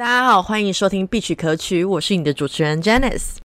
[0.00, 3.36] 大家好，欢迎收听必曲可曲，我是你的主持人 Janice。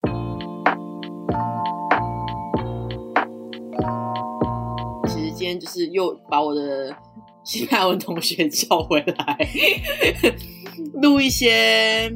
[5.06, 6.96] 其实今天就是又把我的
[7.44, 9.50] 西班牙文同学叫回来，
[11.04, 12.10] 录一些。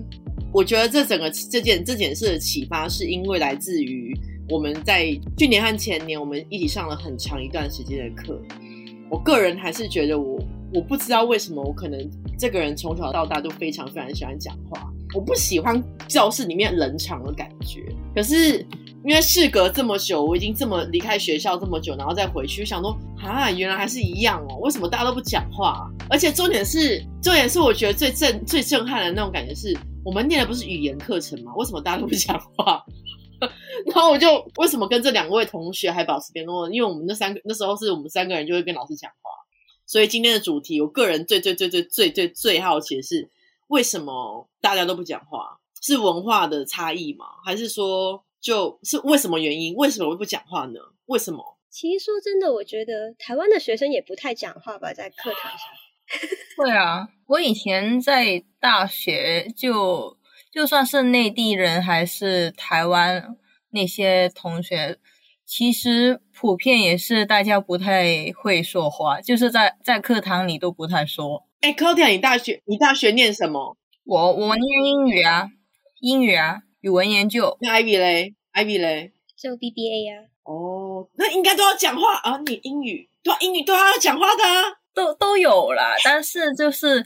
[0.53, 4.17] 我觉得这整个这件这件事的启发，是因为来自于
[4.47, 8.41] 我们在去年和前年，我们一起上了很长一段时间的课。
[9.09, 10.39] 我个人还是觉得我。
[10.71, 11.99] 我不知道为什么，我可能
[12.39, 14.89] 这个人从小到大都非常非常喜欢讲话。
[15.13, 17.83] 我不喜欢教室里面冷场的感觉。
[18.15, 18.65] 可是
[19.03, 24.55] 因为事隔这么久，我已经这么离开学校这么久，然后再回去，想说啊，原来还是一样哦。
[24.61, 25.89] 为什么大家都不讲话？
[26.09, 31.51] 而且重点是，重点是我觉得最震、最震撼的那种感觉是，我们念的不是语言课程吗？
[31.57, 32.81] 为什么大家都不讲话？
[33.87, 36.69] 然后我就为什么跟这两位同学还保持联络？
[36.69, 39.31] 因为我们那三个那时候是我们三个人就会跟老师讲话。
[39.89, 43.27] 所以今天的主题，我个人最最最最最最最好奇的是，
[43.69, 45.59] 为什么大家都不讲话？
[45.81, 47.25] 是文化的差异吗？
[47.43, 49.73] 还是说，就是为什么原因？
[49.73, 50.79] 为什么会不讲话呢？
[51.07, 51.57] 为什么？
[51.71, 55.59] 其实说真的，我觉得台湾的学生也不太讲话吧，在课堂上。
[56.55, 60.15] 会啊，我以前在大学，就
[60.51, 63.35] 就算是内地人，还是台湾
[63.71, 64.99] 那些同学。
[65.51, 71.43] 其实普遍也是大家不太会说话，就是在在课堂里都不太说。
[71.59, 73.75] 哎 c l a u d i a 你大学你大学念什么？
[74.05, 75.49] 我我念英语啊，
[75.99, 77.57] 英语啊，语文研究。
[77.59, 79.11] 那 Ivy 嘞？Ivy 嘞？
[79.35, 80.31] 就 BBA 啊。
[80.43, 82.37] 哦，那应该都要讲话啊！
[82.45, 84.43] 你英语对英语都要讲话的，
[84.93, 85.93] 都都有啦。
[86.05, 87.05] 但是就是。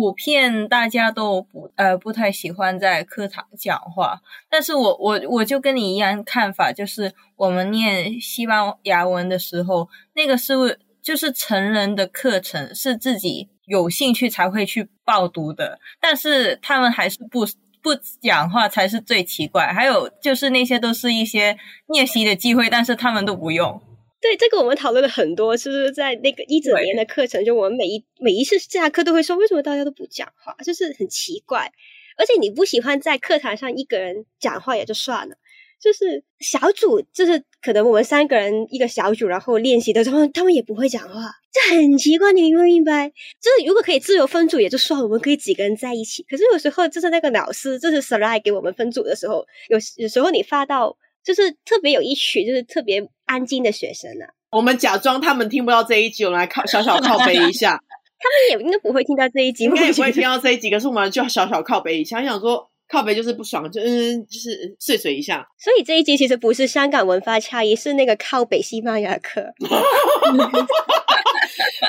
[0.00, 10.54] 普遍大家都不呃不太喜欢在课堂讲话，但是我我我就跟你一样看法，就是我们念西班牙文的时候，那个是
[11.02, 17.44] 就是成人的课程，是自己有兴趣才会去报读的，但是他们还是不
[17.82, 19.66] 不讲话才是最奇怪。
[19.66, 23.82] 还有就是那些都是一些练习的机会，但是他们都不用。
[24.20, 31.72] 对这个，我们讨论了很多，是不是在那个一整年的课程，就我们每一每一次下课都会说，为什么大家都不讲话，就是很奇怪。
[32.18, 35.36] 而且你不喜欢在课堂上一个人讲话也就算了，
[35.80, 43.08] 就是小组，就是可能我们三个人一个小组，然后练习的时候，他们也不会讲话，这很奇怪，你明不明白？
[43.08, 46.22] 就是如果可以自由分组也就算，我们可以几个人在一起。
[46.24, 50.98] 可是有时候就是那个老师，就是 slide 给我们分组的时候，有有时候你发到。
[51.22, 54.26] 就是特别有一群，就是特别安静的学生呢。
[54.50, 57.80] 我们假装他们听不到这一集，我们来靠小小靠背一下。
[58.18, 60.68] 他们也应该不会听到这一集，应该也不会听到这一集。
[60.68, 65.46] 可是我们就小小靠背一下，想说靠背就是不爽，就嗯，就是碎碎一下。
[65.58, 69.54] 所以这一集其实不是香港文化差异，是那个靠北西班牙课。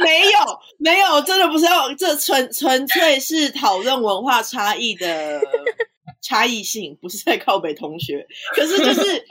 [0.03, 5.41] 没有，没有，真的不是要，这纯纯粹是讨论文化差异的。
[6.21, 9.25] 差异性不是在靠北同学，可是就是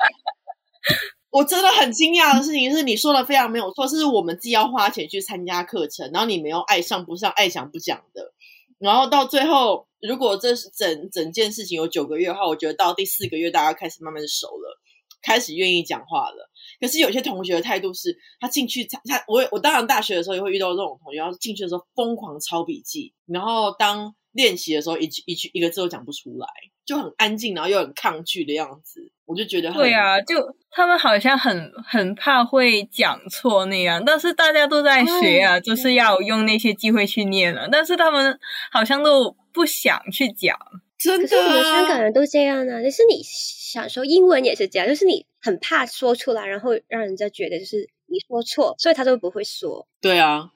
[1.31, 8.33] 我真的很惊讶的事情是，你说的非常没有错，是我们自己要花钱去参加课程，然后你没有爱上不上，爱讲不讲的，
[8.79, 14.81] 然后到最后，如果这是整整件事情有九个月的话，我觉得到第四个月大家开始慢慢熟了，
[15.23, 16.51] 开始愿意讲话了。
[16.81, 26.47] 可是有些同学的态度是，他进去他他我我当然大学的时候也会遇到这种同学，然后进去的时候疯狂抄笔记，然后当练习的时候一句一句一个字都讲不出来。
[26.87, 38.37] 就很安静，然后又很抗拒的样子，我就觉得对啊，就他们好像很很怕会讲错那样，但是大家都在学啊，就是要用那些机会去念了，但是他们
[38.73, 40.59] 好像都不想去讲，
[40.99, 41.29] 真的。
[41.29, 49.87] 可是我们香港人都这样啊，就是你想说英文也是这样，就是你很怕说出来，然后让人家觉得就是你说错，所以他都不会说。
[50.01, 50.51] 对啊。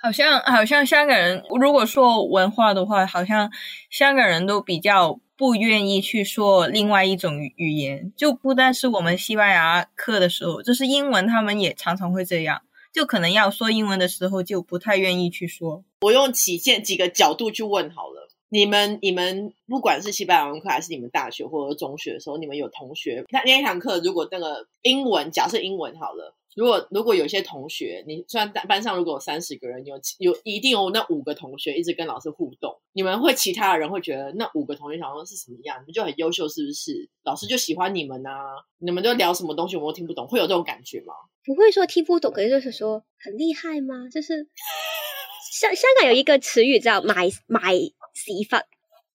[0.00, 3.50] 好像好像香港人，如果说文化的话，好像
[3.90, 15.82] 香港人都比较不愿意去说另外一种语言，就不单是我们西班牙课的时候，就是英文，他们也常常会这样，就可能要说英文的时候就不太愿意去说。
[16.02, 26.34] 我用几件几个角度去问好了，你们你们不管是西班牙文课还是你们大学或者中学的时候，你们有同学那那一堂课，如果那个英文，假设英文好了。
[26.56, 35.76] 如果如果有些同学，你虽然班上如果有三十个人，有有一定有那五个同学一直跟老师互动，你们会其他的人会觉得那五个同学好像是什么样？
[35.80, 37.08] 你们就很优秀，是不是？
[37.22, 38.32] 老师就喜欢你们啊？
[38.78, 41.14] 你们就聊什么东西我们都听不懂，会有这种感觉吗？
[41.44, 44.08] 不会说听不懂，可是就是说很厉害吗？
[44.10, 44.48] 就是
[45.60, 47.72] 香香港有一个词语叫买买
[48.18, 48.56] 媳妇，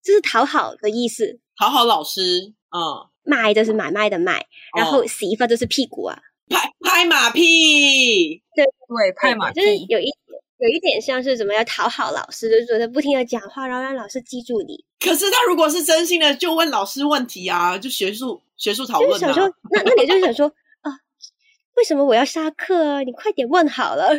[0.03, 2.53] 就是讨好的意思，讨好老师。
[2.75, 6.17] 嗯，卖就是买卖的卖，然后媳妇就是屁股啊。
[6.49, 10.05] 拍拍马屁，对对，拍马屁，就是有一
[10.57, 14.83] 有一点像是怎么要讨好老师，就是觉得不停的讲话，然后让老师记住你。
[14.99, 20.47] 可是他如果是真心的，就问老师问题啊，就学术学术讨论就是想说啊。，那那你就想说
[20.81, 20.91] 啊，
[21.75, 23.03] 为什么我要下课啊？
[23.03, 24.09] 你快点问好了。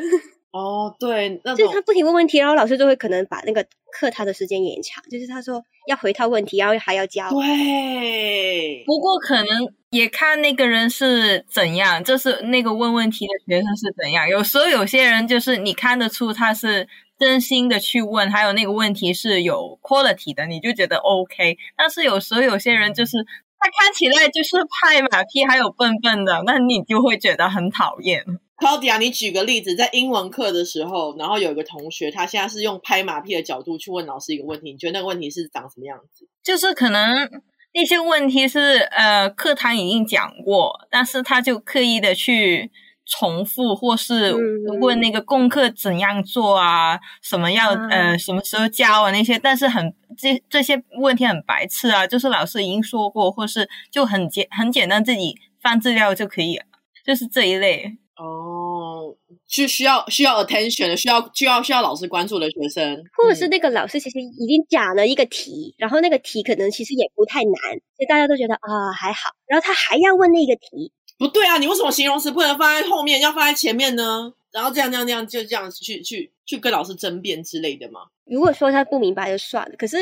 [0.54, 5.02] 哦，对，那就是他不停问问题，然后老师就会可能把那个课他的时间延长。
[5.10, 7.28] 就是他说要回套问题，然后还要教。
[7.28, 9.46] 对，不过可能
[9.90, 14.28] 也看那个人是怎样，就是那个问问题的学生是怎样。
[14.28, 16.86] 有时候有些人就是你看得出他是
[17.18, 21.58] 真心的去问，还有那个问题是有 quality 的，你就觉得 OK。
[21.76, 23.16] 但是有时候有些人就是
[23.58, 28.24] 他看起来就是拍马屁，还有笨笨的，那你就会觉得很讨厌。
[28.56, 36.28] Claudia，你举个例子，在英文课的时候，然后有一个同学，他现在是用拍马屁的角度去问老师一个问题，你觉得那个问题是长什么样子？
[36.42, 37.28] 就是可能
[37.74, 42.70] 那些问题是呃课堂已经讲过，但是他就刻意的去
[43.04, 56.64] 重复，或是嗯问那个功课怎样做啊，什么要、啊呃什么时候交啊那些，但是很这这些问题很白痴啊，就是老师已经说过，或是就很简很简单，自己翻资料就可以了，
[57.04, 57.98] 就是这一类。
[58.16, 59.14] 哦，
[59.48, 74.32] 是需要需要 attention 的，需要需要需要老师关注的学生，或者是嗯那个老师其实已经讲了一个题，然后那个题可能其实也不太难，所以大家都觉得啊、还好，然后他还要问那个题，不对啊，你为什么形容词不能放在后面，要放在前面呢？
[74.52, 78.02] 然后这样这样这样就这样去去去跟老师争辩之类的吗？
[78.26, 79.96] 如果说他不明白就算了，可是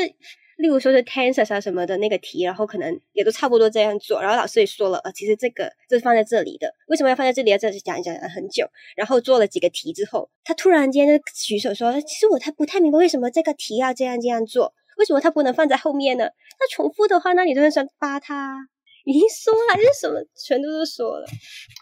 [0.63, 7.51] 例如说是 tensors 啊什么的那个题，然后可能也都差不多这样做，然后老师也说了，呃，其实这个这是放在这里的，为什么要放在这里？
[7.51, 8.65] 要这里讲一讲了很久，
[8.95, 16.23] 然后做了几个题之后，他突然间就举手说，其实我他不太明白为什么这个题要这样这样做，为什么他不能放在后面呢？
[16.57, 18.69] 那重复的话，那你就算扒他。
[19.03, 20.17] 已经说了，这是什么？
[20.33, 21.27] 全都是说了。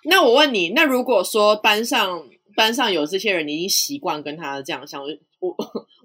[0.05, 5.03] 那我问你，那如果说班上班上有这些人，你已经习惯跟他这样想，
[5.39, 5.55] 我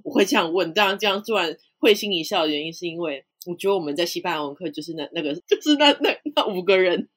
[0.02, 7.08] 我会这样问，这样这样突然会心一笑的原因，是因为我觉得我们在西班牙文课就是那那个就是那那那五个人，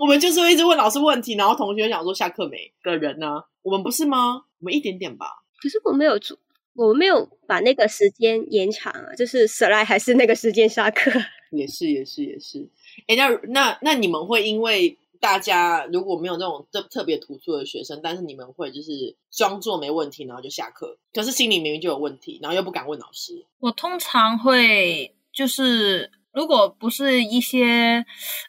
[0.00, 4.44] 我们就是会一直问老师问题，然后同学想说下课没的人呢、我们不是吗？
[4.60, 5.26] 我们一点点吧。
[5.62, 6.38] 可是我没有做，
[6.74, 11.10] 我没有把那个时间延长啊，就是 s l 还是那个时间下课。
[11.50, 12.68] 也是也是也是，
[13.06, 23.44] 哎，那那那你们会因为大家如果没有那种特特别突出的学生，但是你们会就是装作没问题，然后就下课，可是心里明明就有问题，然后又不敢问老师。
[23.60, 28.04] 我通常会就是，如果不是一些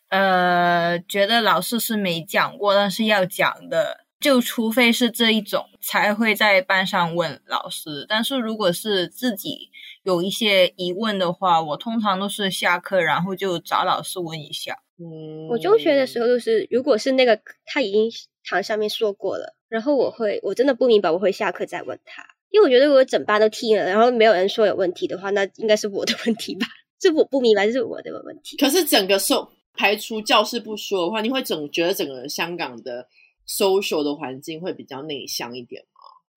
[0.09, 8.05] 呃觉得老师是没讲过，但是要讲的，就除非是这一种才会在班上问老师。
[8.07, 9.69] 但是如果是自己
[10.03, 14.79] 有一些疑问的话，我通常都是下课然后就找老师问一下。
[14.99, 18.09] 嗯，我中学的时候就是，如果是那个他已经
[18.43, 26.67] 堂上面说过了，然后我会我真的不明白，我会下课再问他，因为我觉得如果整班都听了，然后没有人说有问题的话，那应该是我的问题吧？
[26.99, 28.57] 这我不明白，这是我的问题。
[28.57, 33.07] 可是整个受排除教室不说的话，你会总觉得整个香港的
[33.47, 35.88] social 的环境会比较内向一点吗？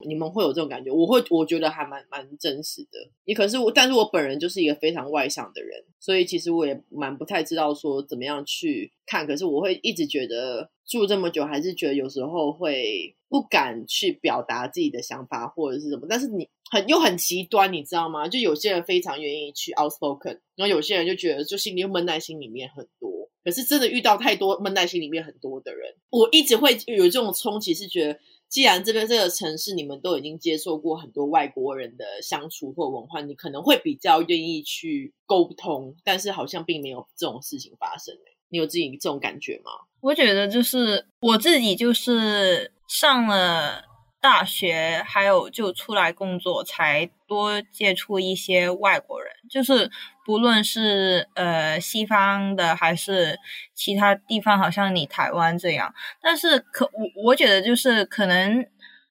[0.07, 0.91] 你们会有这种感觉？
[0.91, 2.99] 我会，我觉得还蛮蛮真实的。
[3.25, 9.27] 你可是我，但是我本人就是一个非常外向的人，所以其实我也蛮不太知道说怎么样去看。
[9.27, 16.07] 可是我会一直觉得住这么久，还是觉得有时候会不敢去表达自己的想法或者是什么。
[16.09, 18.29] 但是你很又很极端，你知道吗？
[18.29, 23.11] 就有些人非常愿意去 outspoken，然后有些人就觉得就心里又闷在心里面很多。
[23.45, 28.21] 可是真的遇到太多闷在心里面很多的人，我一直会有这种冲击，是觉得
[28.53, 38.15] 既然这边这个城市你们都已经接受过很多外国人的相处或文化，你可能会比较愿意去沟通，但是好像并没有这种事情发生、
[38.51, 39.71] 你有自己这种感觉吗？
[40.03, 43.85] 我觉得就是我自己就是上了
[44.21, 49.91] 大学，还有就出来工作，才多接触一些外国人，就是
[50.25, 53.39] 不论是呃西方的还是
[53.75, 55.93] 其他地方，好像你台湾这样。
[56.21, 58.65] 但是可我我觉得就是可能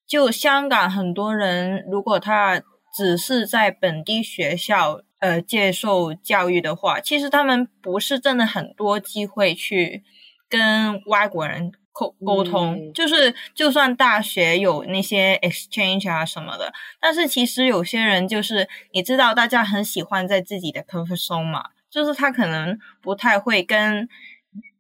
[0.08, 2.62] 就香港很多人，如果他
[2.94, 10.04] 只是在本地学校呃接受教育的话，其实他们不是真的很多机会去
[10.50, 24.08] 跟外国人沟沟通，嗯就是就算大学有那些 exchange 啊什么的，但是其实有些人就是你知道，大家很喜欢在自己的 comfort zone 嘛，就是他可能不太会跟，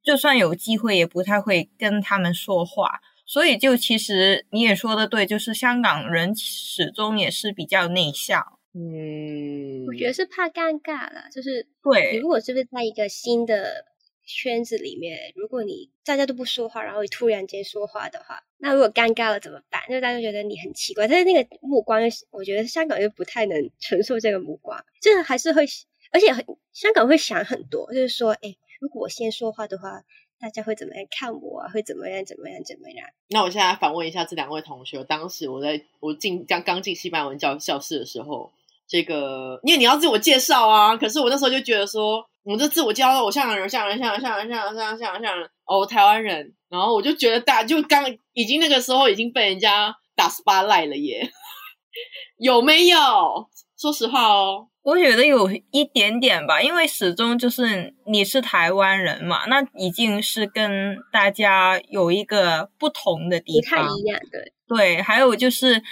[0.03, 3.01] 就算有机会也不太会跟他们说话。
[3.25, 8.45] 所以就其实你也说的对，就是香港人始终也是比较内向。
[8.73, 13.85] 嗯，我觉得是怕尴尬啦，就是你对如果是不是在一个新的
[14.25, 19.81] 圈子里面，如果你大家都不说话，然后突然间说话的话，那如果尴尬了怎么办？
[19.89, 25.65] 就大家觉得你很奇怪，但是那个目光，我觉得香港又不太能 承受这个目光，就是还是会，
[26.11, 30.01] 而且很香港会想很多，就是说，哎，如果我先说话的话，
[30.39, 31.67] 大家会怎么样看我？
[31.73, 32.23] 会怎么样？
[32.23, 32.63] 怎么样？
[32.63, 33.07] 怎么样？
[33.29, 38.51] 那我现在反问一下这两位同学，当时我在我进刚刚进西班牙文教教室的时候，
[38.87, 42.25] 这个因为你要自我介绍啊，可是我那时候就觉得说。
[42.43, 46.53] 我这自我介绍，我香港人，香港人，香港，香港，香港，香港，香港人，哦，台湾人。
[46.69, 51.29] 然后我就觉得大，就刚已经那个时候已经被人家打 SPA 赖了耶，
[52.39, 52.97] 有没有？
[53.77, 64.53] 说实话哦，我觉得有一点点吧，因为始终就是你是台湾人嘛，那已经是跟大家有一个不同的地方，不太一样对。
[64.67, 65.83] 对，还有就是。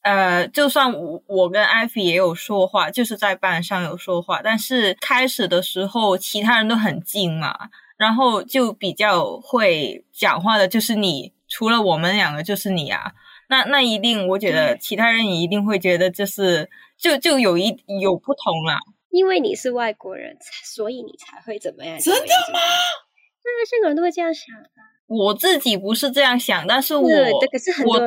[0.00, 13.12] 呃，就算我我跟艾菲也有说话，就是在班上有说话，但是开始的时候其他人都很静嘛，然后就比较会讲话的，就是你，除了我们两个就是你啊，
[13.48, 18.78] 那那一定，我觉得其他人也一定会觉得就是，就就有一有不同啦，
[19.10, 21.98] 因为你是外国人，所以你才会怎么样？
[21.98, 22.20] 真的
[22.52, 22.60] 吗？
[23.44, 24.70] 那香港人都会这样想的。
[25.12, 27.98] 我自己不是这样想，但是我我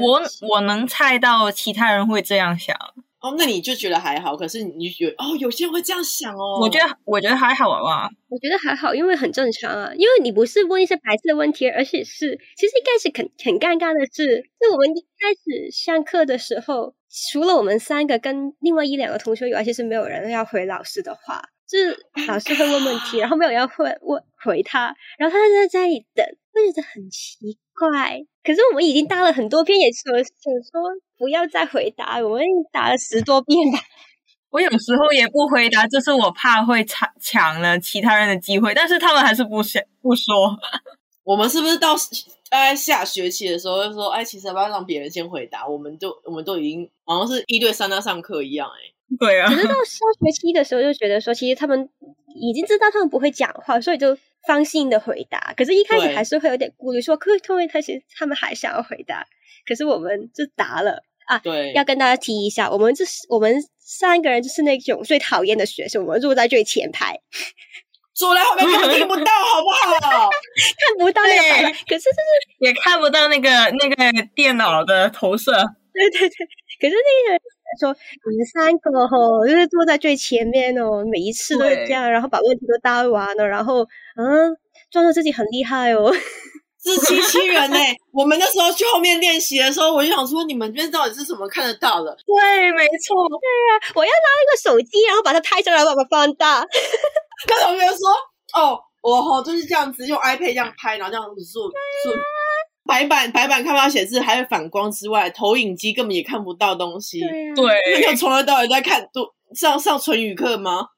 [0.00, 2.76] 我我能猜到其他人会这样想。
[3.20, 4.34] 哦，那你就觉得还好？
[4.34, 6.58] 可是你觉得哦，有些人会这样想哦。
[6.58, 8.08] 我觉得我觉得还好啊。
[8.30, 9.92] 我觉得还好，因为很正常啊。
[9.94, 14.24] 因为你不是问一些白痴的问题，而且是其实一开始很很尴尬的是，
[14.62, 16.94] 是我们一开始上课的时候，
[17.30, 21.42] 除了我们三个跟另外一两个同学以外，其实没有人要回老师的话。
[21.70, 28.18] 是老师会问问题，然后没有要会问回他，然后他就在那里等，会觉得很奇怪。
[28.42, 33.78] 可是我们已经答了很多遍，也说想说不要再回答，我们答了十多遍吧。
[34.50, 40.58] 我有时候也不回答，就是我怕会抢抢了其他人的机会，但是他们还是不想不说。
[41.22, 41.94] 我们是不是到
[42.48, 45.68] 大概下学期的时候就说，哎，其实要不要让别人先回答？
[45.68, 48.90] 我们就我们都已经好像是一对三在上课一样，哎。
[49.18, 51.88] 对啊，可是到下学期的时候就觉得说，其实他们
[52.34, 55.52] 已经知道他们不会讲话，所以就放心的回答。
[55.56, 59.26] 可是，一开始还是会有点顾虑，说可会会他其实他们还想要回答，
[59.66, 61.38] 可是我们就答了啊。
[61.38, 67.18] 对，要跟大家提一下，我们这是我们三个人就是那种最讨厌的学生，我们坐在最前排，
[68.14, 69.68] 坐在后面根本听不到，好不
[70.06, 70.30] 好？
[70.78, 72.18] 看不到那个，可是就是
[72.60, 75.52] 也看不到那个那个电脑的投射。
[75.92, 76.46] 对对对，
[76.80, 77.40] 可是那个。
[77.78, 77.94] 说
[78.30, 83.86] 你们三个吼，就是坐在最前面哦，每一次都是这样，然后把问题都答完了，然后
[84.16, 84.56] 嗯，
[84.90, 86.12] 装作自己很厉害哦，
[86.78, 87.76] 自欺欺人呢。
[88.12, 92.16] 我们那时候去后面练习的时候，我就想说，你们这边到底是什么看得到的？
[92.26, 96.66] 对，没错，对啊，我要拿一个手机，然后把它拍下来，把它放大。
[97.46, 101.70] 跟同学说，哦，我吼就是这样子用 iPad 这样拍，然后这样子做
[102.04, 102.12] 做。
[102.90, 107.20] 白板白板看不到写字，还有反光之外，投影机根本也看不到东西。
[107.54, 110.88] 对，你从来到尾在看，都上上唇语课吗？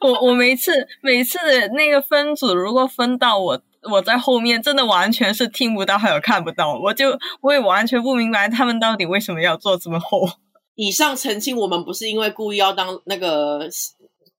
[0.00, 1.38] 我我每次每次
[1.74, 10.28] 那个分组，如果分到我我在后面，真的完全是听不到，还有看不到，我就我也完全不明白他们到底为什么要做这么厚。
[10.76, 13.68] 以上澄清，我们不是因为故意要当那个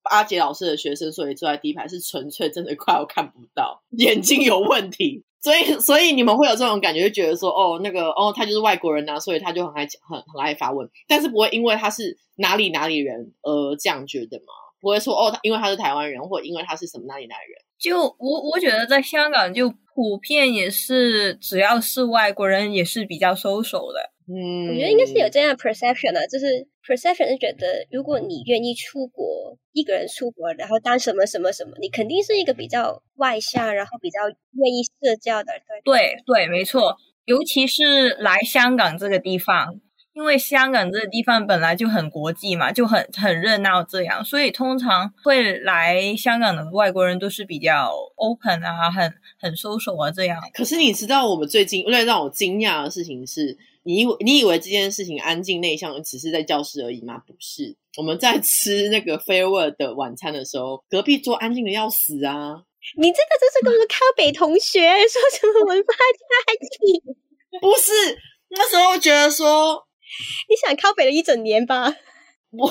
[0.03, 5.25] 阿杰老师的学生，所以坐在第一排，是纯粹真的快要看不到，眼睛有问题。
[5.41, 14.53] 所以，所以你们会有这种感觉，就觉得说，哦，那个，哦，他就是外国人呐，所以他就很爱讲，很很爱发问，但是不会因为他是哪里哪里人而这样觉得吗？
[14.79, 17.61] 不会说，哦，他因为他是台湾人，或因为他是什么哪里哪里人。
[17.79, 24.11] 就我我觉得在香港就普遍也是，只要是外国人也是比较收手的。
[24.33, 26.45] 嗯，我觉得应该是有这样的 perception 的，就是
[26.87, 35.51] perception 是觉得，如果你愿意出国，一个人出国，然后当什么什么什么，你肯定是一个比较外向，然后比较愿意社交的。
[35.83, 36.95] 对对对，没错，
[37.25, 39.81] 尤其是来香港这个地方，
[40.13, 50.39] 因为香港这个地方本来就很国际嘛，就很很热闹这样，所以通常会来香港的外国人都是比较 open 啊，很很 social 啊这样。
[50.53, 53.57] 可是你知道，我们最近最让我惊讶的事情是。
[53.83, 57.17] 你以为你以为这件事情安静内向只是在教室而已吗？
[57.25, 62.63] 不是，我们在吃那个 farewell 的晚餐的时候，隔壁桌安静的要死啊！
[62.97, 67.01] 你这个就是跟我靠北同学说什么文化差异？
[67.61, 67.91] 不是，
[68.49, 69.87] 那时候觉得说
[70.49, 71.95] 你想靠北了一整年吧？
[72.51, 72.69] 我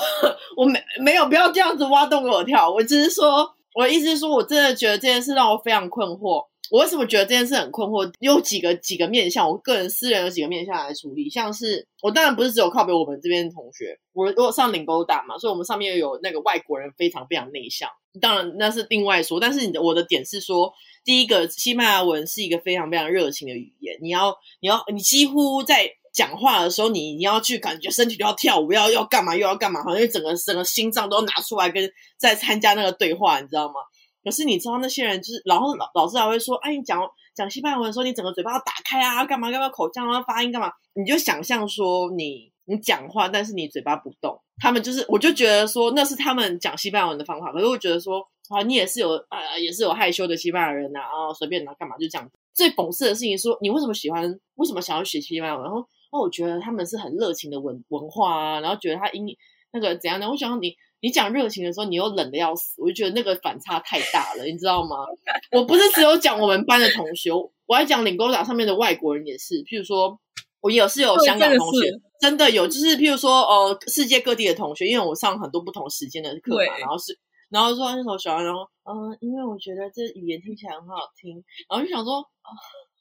[0.57, 2.69] 我没没有，不要这样子挖洞给我跳。
[2.71, 6.45] 我只是说，我的意思是说，我真的觉得这件事让我非常困惑。
[6.69, 8.09] 我为什么觉得这件事很困惑？
[8.19, 11.29] 有几个几个面向，我个人私人有几个面向来处理。
[11.29, 17.89] 像是我当然不是只有靠北我们这边同学，我我上领沟大嘛，所以我们上面有那个外国人非常非常内向，
[18.21, 19.37] 当然那是另外说。
[19.37, 20.71] 但是你的我的点是说，
[21.03, 33.75] 第一个西班牙文是一个非常非常热情的语言，你要你要你几乎在讲话的时候，你你要去感觉身体都要跳舞，要要干嘛又要干嘛，好像整个整个心脏都拿出来跟在参加那个对话，你知道吗？
[34.23, 37.01] 可是你知道那些人就是，然后老老师还会说，哎，你讲
[37.35, 40.71] 讲西班牙文的时候，你整个嘴巴要打开啊，干嘛干嘛，口腔啊，发音干嘛？
[40.93, 44.39] 你就想象说你你讲话，但是你嘴巴不动。
[44.59, 47.51] 他们就是，我就觉得说那是他们讲西班牙文的方法。
[47.51, 52.29] 可是我觉得说啊，你也是有啊，也是有害羞的西班牙人呐，啊，随便拿干嘛就这样。
[52.53, 54.23] 最讽刺的事情说，你为什么喜欢？
[54.55, 55.63] 为什么想要学西班牙文？
[55.63, 59.25] 然后哦，我觉得他们是很热情的文文化啊，然后觉得他英
[59.73, 60.29] 那个怎样呢？
[60.29, 60.75] 我想你。
[61.03, 64.97] 你讲热情的时候，你又冷的要死，我就觉得那个反差太大了，你知道吗？
[65.51, 67.31] 我不是只有讲我们班的同学，
[67.65, 69.55] 我还讲领沟岛上面的外国人也是。
[69.63, 70.19] 譬如说，
[70.59, 71.89] 我也是有香港同学，
[72.19, 77.17] 真的有，就是譬如说，呃，世界各地的同学，因为我上很多不同时间的课嘛，然后是，
[77.49, 82.23] 然后说那首小然后，嗯，因为我觉得这语言听起来很好听，然后就想说，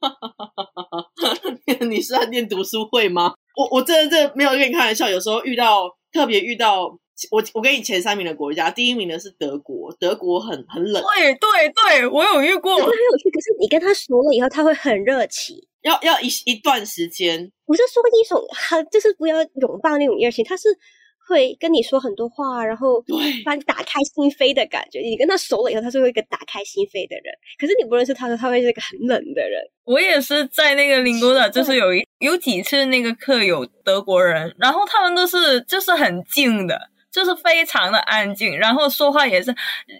[1.88, 3.34] 你是在念读书会吗？
[3.56, 6.98] 我我真的这没有跟你开玩笑，有时候遇到特别遇到。
[7.30, 11.02] 我我跟你前三名的国家，第一名的是德国，德国很很冷。
[11.02, 12.74] 对对对，我有遇过。
[12.74, 15.54] 很有趣，可是你跟他熟了以后，他会很热情。
[15.82, 17.52] 要要一一段时间。
[17.66, 20.70] 不是说一种，很就是不要拥抱那种热情，他是
[21.30, 23.02] 会跟你说很多话，然后
[23.44, 24.98] 把你打开心扉的感觉。
[25.00, 27.32] 你跟他熟了以后，他是一个打开心扉的人。
[27.58, 29.62] 可是你不认识他的，他会是一个很冷的人。
[29.84, 36.90] 我也是在那个林国的，就是有一有几次那个课有德国人，然后他们都是就是很静的。
[37.12, 39.52] 就是非常的安静，然后说话也是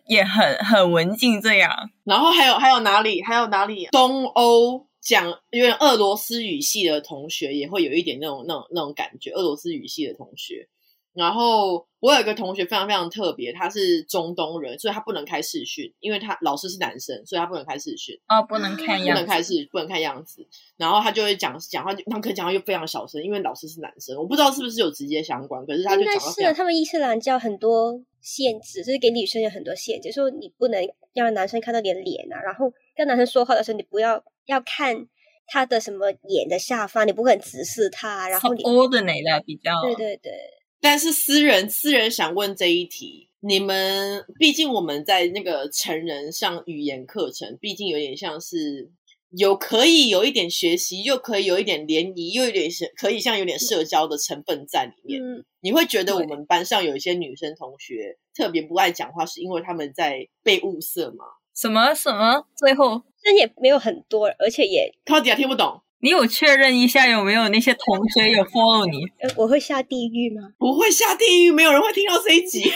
[0.06, 1.90] 也很很文静这样。
[2.04, 10.68] 然后还有还有哪里还有哪里东欧讲有点俄罗斯语系的同学也会有一点那种那种那种感觉，俄罗斯语系的同学。
[11.12, 18.16] 然后我有一个同学非常非常特别，他是中东人，所以他不能开视讯，因为他老师是男生，所以他不能开视讯。
[18.28, 20.46] 哦，不能看样，不能开视，不能看样子。
[20.76, 24.16] 然后他就会讲讲话，他可以讲话又非常小声，因为老师是男生。
[24.16, 26.20] 我不知道是不是有直接相关，可是他就讲到。
[26.30, 30.80] 是他们伊斯兰教很多限制，就是给女生有很多限制，说你不能
[31.12, 35.06] 让男生看到你的脸啊，然后跟男生说话的时候，你不要要看
[35.48, 38.62] 他的什么眼的下方，你不可能直视他，然后你。
[38.62, 39.82] ordinate 的比较。
[39.82, 40.32] 对对对。
[40.80, 48.90] 但是私人私人想问这一题，你们毕竟我们在那个成人上语言课程，毕竟有点像是
[49.30, 55.22] 有可以有一点学习，又可以有一点联谊，又有点是可以像有点社交的成分在里面。
[55.22, 61.26] 嗯你会觉得我们班上有一些女生同学特别不爱讲话，是因为他们在被物色吗？
[61.54, 62.46] 什么什么？
[62.56, 65.82] 最后这也没有很多，而且也靠底下听不懂。
[66.02, 68.98] 你有确认一下有没有那些同学有 follow 你？
[69.36, 70.48] 我会下地狱吗？
[70.58, 72.62] 不会下地狱，没有人会听到这一集。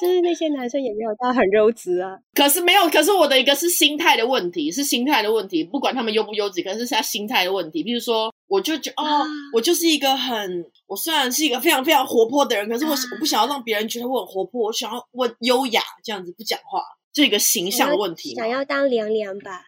[0.00, 2.16] 就是那些男生也没有到很优质啊。
[2.32, 5.64] 可是没有，可是我的一个是心态的问题，是心态的问题。
[5.64, 7.82] 不管他们优不优质，可是是他心态的问题。
[7.82, 16.80] 比如说，我就觉哦，我就是一个很，我虽然是一个非常非常活泼的人，可是我我不想要让别人觉得我很活泼，我想要我优雅这样子不讲话，
[17.12, 18.36] 这个形象的问题。
[18.36, 19.62] 想要当凉凉吧？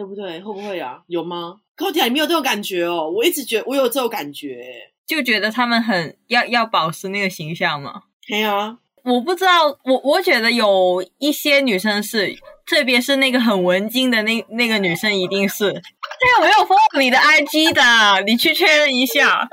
[0.00, 0.40] 对不对？
[0.40, 1.02] 会不会啊？
[1.08, 1.56] 有吗？
[1.76, 4.64] 高铁你没有这种感觉哦，我一直觉得我有这种感觉，
[5.06, 8.04] 就觉得他们很要要保持那个形象嘛。
[8.26, 12.34] 对啊，我不知道，我我觉得有一些女生是，
[12.64, 15.70] 特别是那个很文静的那那个女生，一定是。
[15.72, 18.22] 他有没有 follow 你的 IG 的？
[18.24, 19.46] 你去确认一下。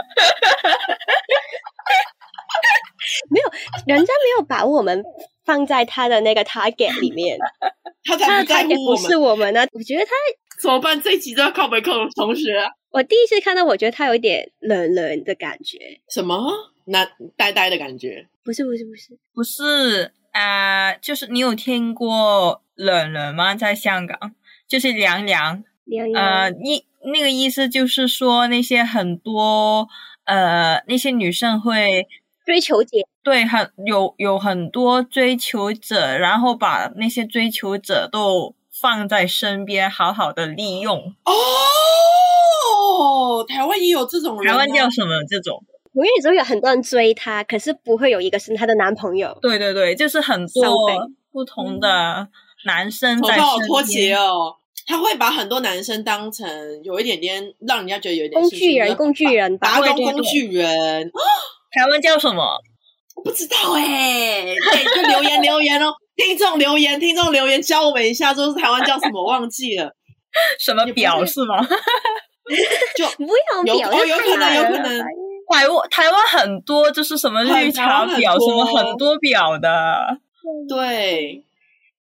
[3.30, 3.52] 没有，
[3.86, 5.04] 人家没有把我们
[5.48, 7.40] 放在他的那个 target 里面，
[8.04, 9.02] 他才不在乎我们。
[9.04, 10.12] 不是我们呢，我觉得他。
[10.62, 11.00] 怎么办？
[11.00, 12.52] 这一集都要靠北靠同学。
[12.90, 15.78] 我第一次看到，我觉得他有一点冷冷的感觉。
[16.10, 16.44] 什么？
[16.86, 18.28] 那呆呆的感觉？
[18.44, 20.94] 不是，不是，不是，不是啊！
[20.96, 23.54] 就是你有听过冷冷吗？
[23.56, 24.34] 在香港，
[24.68, 25.64] 就是凉凉。
[25.86, 26.26] 凉凉。
[26.26, 29.88] 呃，意那个意思就是说，那些很多
[30.26, 32.08] 呃，那些女生会
[32.48, 38.56] 追求者，对，很有有很多追求者，然后把那些追求者都。
[38.80, 41.34] 放在身边，好好的利用哦。
[43.50, 45.16] 台湾也有这种人，台湾叫什么？
[45.28, 49.36] 这种我跟你说，有很多人追她，可是不会有一个是她的男朋友。
[49.42, 52.28] 对对对，就是很多不同的
[52.68, 54.58] 男生在脱节哦。
[54.86, 56.48] 他会把很多男生当成
[56.84, 61.12] 有一点点，让人家觉得有点工具人，工具人，打工工具人。
[61.72, 62.44] 台湾叫什么？
[63.16, 65.92] 我不知道哎，对，就留言留言哦。
[66.16, 69.24] 听众留言，听众留言教我们一下，说是台湾叫什么？
[69.24, 69.92] 忘记了，
[70.60, 71.62] 什么表是吗？
[72.96, 75.00] 就不要 有哦，有可能，有可能。
[75.50, 80.18] 台湾台湾很多就是什么绿茶婊，什么很多表的。
[80.68, 81.44] 对，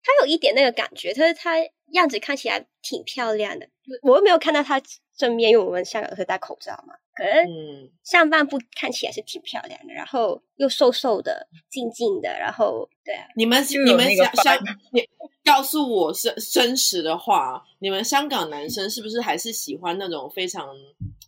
[0.03, 1.55] 她有一点那个感觉，但是她
[1.91, 3.67] 样子看起来挺漂亮的。
[4.01, 4.81] 我又没有看到她
[5.17, 6.95] 正面，因为我们香港是戴口罩嘛。
[7.15, 15.07] 可是嗯，上半部看起来是挺漂亮的，然后又瘦瘦的、静静的，然后对啊，你们你们那个香香 vibe，你
[15.43, 20.67] 告诉我是真实的话，你们香港男生是不是还是喜欢那种非常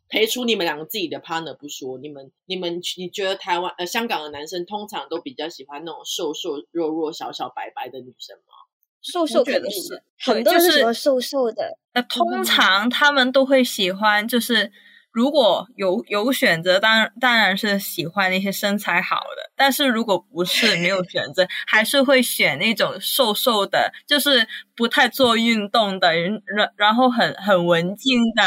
[0.10, 8.54] 陪出你们两个自己的 partner 不说，你们你们你觉得台湾呃香港的男生通常都比较喜欢那种瘦瘦弱弱小小白白的女生吗？
[9.02, 11.78] 瘦瘦肯定是，很多是喜欢瘦瘦的。
[11.94, 14.72] 那通常他们都会喜欢，就是
[15.16, 19.50] 如果有有选择，当然当然是喜欢那些身材好的。
[19.56, 28.44] 但是如果不是没有选择，还是会选那种瘦瘦的，就是不太做运动的人，然然后很很文静的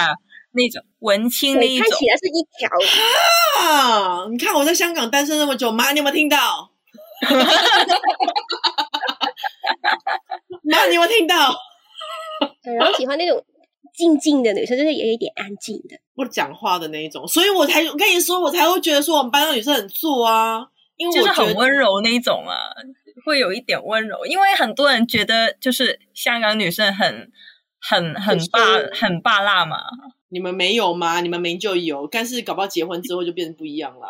[0.53, 2.07] 那种文青那对，一种看起。
[2.07, 2.69] 来是一条，
[3.63, 4.27] 啊！
[4.31, 6.71] 你看我在香港单身那么久，妈，你有没有听到？
[10.65, 11.55] 妈，你有没有听到？
[12.63, 13.43] 对然后喜欢那种
[13.95, 15.97] 静静的女生，就是有一点安静的。
[16.19, 22.59] 不讲话的那一种，所以我才我跟你说，我才会觉得说我们班上女生很做啊，因为就是很温柔那一种啊，
[23.25, 27.31] 会有一点温柔，因为很多人觉得就是香港女生很
[27.81, 29.77] 很很很霸凶很霸辣嘛，
[30.31, 31.21] 你们没有吗？
[31.21, 34.09] 你们明就有，但是搞不好结婚之后就变得不一样啦。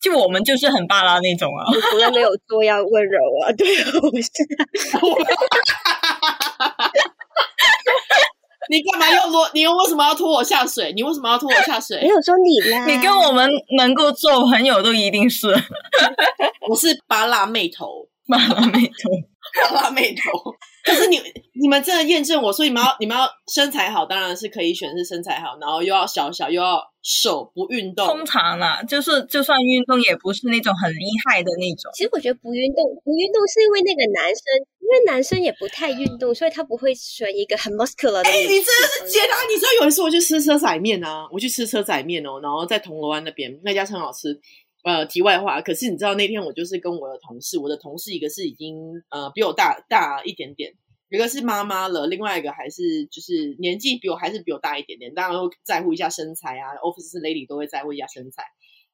[0.00, 1.62] 就我们就是很霸辣那种啊。
[1.70, 4.30] 我从来没有做要温柔啊，对啊，我是
[8.70, 9.50] 你干嘛要拖？
[9.52, 10.92] 你又为什么要拖我下水？
[10.94, 12.06] 你为什么要拖我下水没？
[12.06, 12.86] 有说你啦。
[12.86, 15.48] 你跟我们能够做朋友，都一定是
[16.68, 19.10] 我是巴辣妹头，巴辣妹头。
[19.72, 20.54] 巴辣妹头。
[20.84, 21.20] 可是你
[21.60, 28.24] 你们真的验证我所以你们要你们要身材好，当然是可以选是身材好，然后又要小小又要手，不运动通。
[28.24, 31.90] 常啦，就是就算运动，也不是那种很厉害的那种。
[31.92, 34.40] 其实我觉得不运动，不运动是因为那个男生，
[34.78, 38.30] 因为男生也不太运动，所以他不会选一个很 muscular 的。
[38.30, 39.36] 你真的是解答！
[39.48, 44.40] 你知道有一次我去吃车仔面啊，我去吃车仔面哦，然后在铜锣湾那边那家是很好吃。
[44.82, 48.76] 呃，题外话，可是你知道那天我就是跟我的同事，我的同事一个是已经
[49.10, 50.72] 呃比我大大一点点，
[51.10, 58.42] 一个是妈妈了，另外一个还是就是年纪比我还是比我大一点点，当然会在乎一下身材啊，office lady 都会在乎一下身材。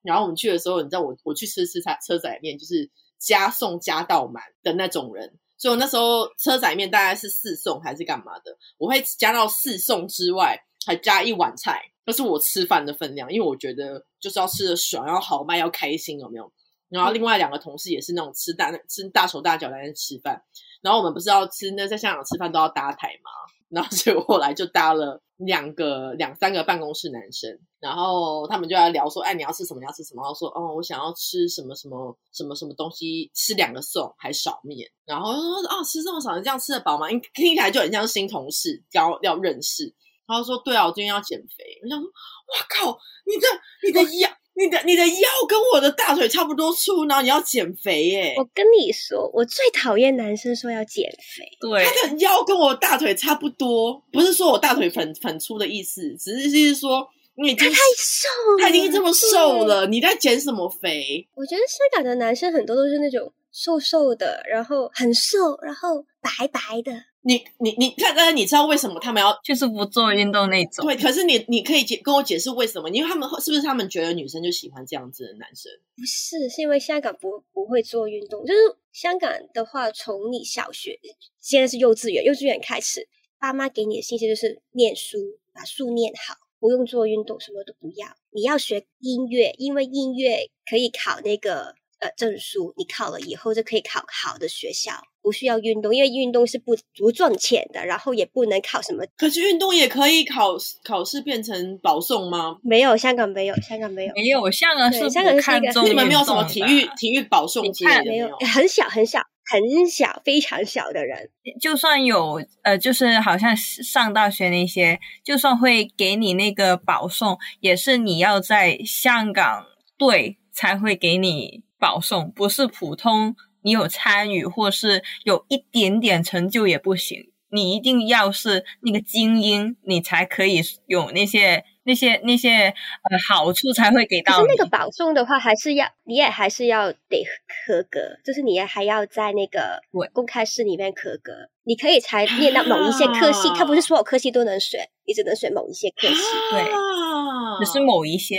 [0.03, 16.53] 然后我们去的时候，你知道我我去吃吃菜车仔面，就是加送加到满的那种人，所以我那时候车仔面大概是四送还是干嘛的，我会加到四送之外，还加一碗菜，那是我吃饭的分量，因为我觉得就是要吃的爽，要豪迈，要开心，有没有？
[16.89, 20.41] 然后另外两个同事也是那种吃大吃大手大脚在那吃饭，
[20.83, 23.31] 然后我们不是要吃那在香港吃饭都要搭台吗，
[23.69, 29.81] 然后所以我后来就搭了两个两三个办公室男生，然后他们就在聊说，哎，你要吃什么？
[29.81, 30.23] 你要吃什么？
[30.23, 37.11] 然后说，哦，我想要吃什么什么什么什么东西，吃两个送还少面，然后就说，哦，吃这么少，你这样吃得饱吗？
[37.11, 39.95] 因听起来就很像新同事，要要认识。
[40.29, 41.65] 他就说，对啊，我最近要减肥。
[41.85, 43.47] 我想说，哇靠，你的
[43.87, 48.35] 你的腰，你的你的腰跟我的大腿差不多粗，然后你要减肥耶？
[48.39, 51.45] 我跟你说，我最讨厌男生说要减肥。
[51.61, 59.65] 对，他的腰跟我大腿差不多，不是说我大腿很很粗的意思，只是就是说你已经他太瘦了，他已经这么瘦。
[59.67, 61.29] 了，你在减什么肥？
[61.35, 66.93] 我觉得香港的男生很多都是那种瘦瘦的，然后很瘦，然后白白的。
[67.27, 70.87] 你你你看，但是你知道为什么他们要就是不做运动那种。
[70.87, 70.95] 对？
[70.97, 72.89] 可是你你可以解跟我解释为什么？
[72.89, 75.73] 因为他们是不是他们觉得女生就喜欢这样子的男生？
[75.97, 78.59] 不是，是因为香港不不会做运动，就是
[78.93, 81.01] 香港的话，从你小学
[81.41, 83.09] 现在是幼稚园，幼稚园开始，
[83.41, 85.19] 爸妈给你的信息就是念书，
[85.53, 88.07] 把书念好，不用做运动，什么都不要。
[88.31, 99.05] 你要学音乐，因为音乐可以考那个呃证书，你考了以后就可以考好的学校，不需要运动，因为运动是不不赚钱的，然后也不能考什么。
[99.17, 102.59] 可是运动也可以考考试变成保送吗？
[102.63, 104.15] 没有，香港没有，香港没有。
[104.15, 111.31] 没有，香港是香港是一个看重你们没有什么体育体育保送之类的没有有？，很小很小很小，非常小的人，
[111.61, 119.65] 就算有呃，就是好像上大学那些，就算会给你那个保送，也是你要在香港
[119.97, 134.43] 队才会给你保送，不是普通你有参与或是有一点点成就也不行，你一定要是那个精英，你才可以有那些那些那些呃好处才会给到你。
[134.43, 137.25] 可是那个保送的话，还是要你也还是要得
[137.67, 140.11] 合格，就是你也还要在那个对。
[140.13, 143.55] 公开试里面合格，你可以才念到某一些科系，啊。
[143.57, 146.17] 它不是所有科系都能选，你只能选某一些科系。
[146.51, 146.63] 对。
[146.63, 147.61] 啊。
[147.61, 148.35] 只是某一些，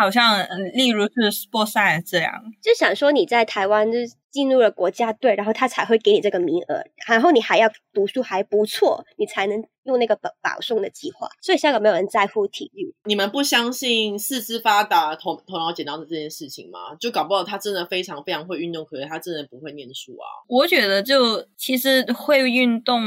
[0.00, 2.32] 好像嗯例如是 sport science 这样。
[2.62, 11.28] 就想说你在台湾就是进入了国家队，然后他才会给你这个名额，然后你还要读书还不错，你才能用那个保保送的计划。
[11.42, 16.94] 所以香港没有人在乎体育，你们不相信四肢发达、头头脑简单的这件事情吗？
[17.00, 20.24] 就搞不好他真的非常非常会运动，可是他真的不会念书啊。
[20.48, 23.02] 我觉得就其实会运动，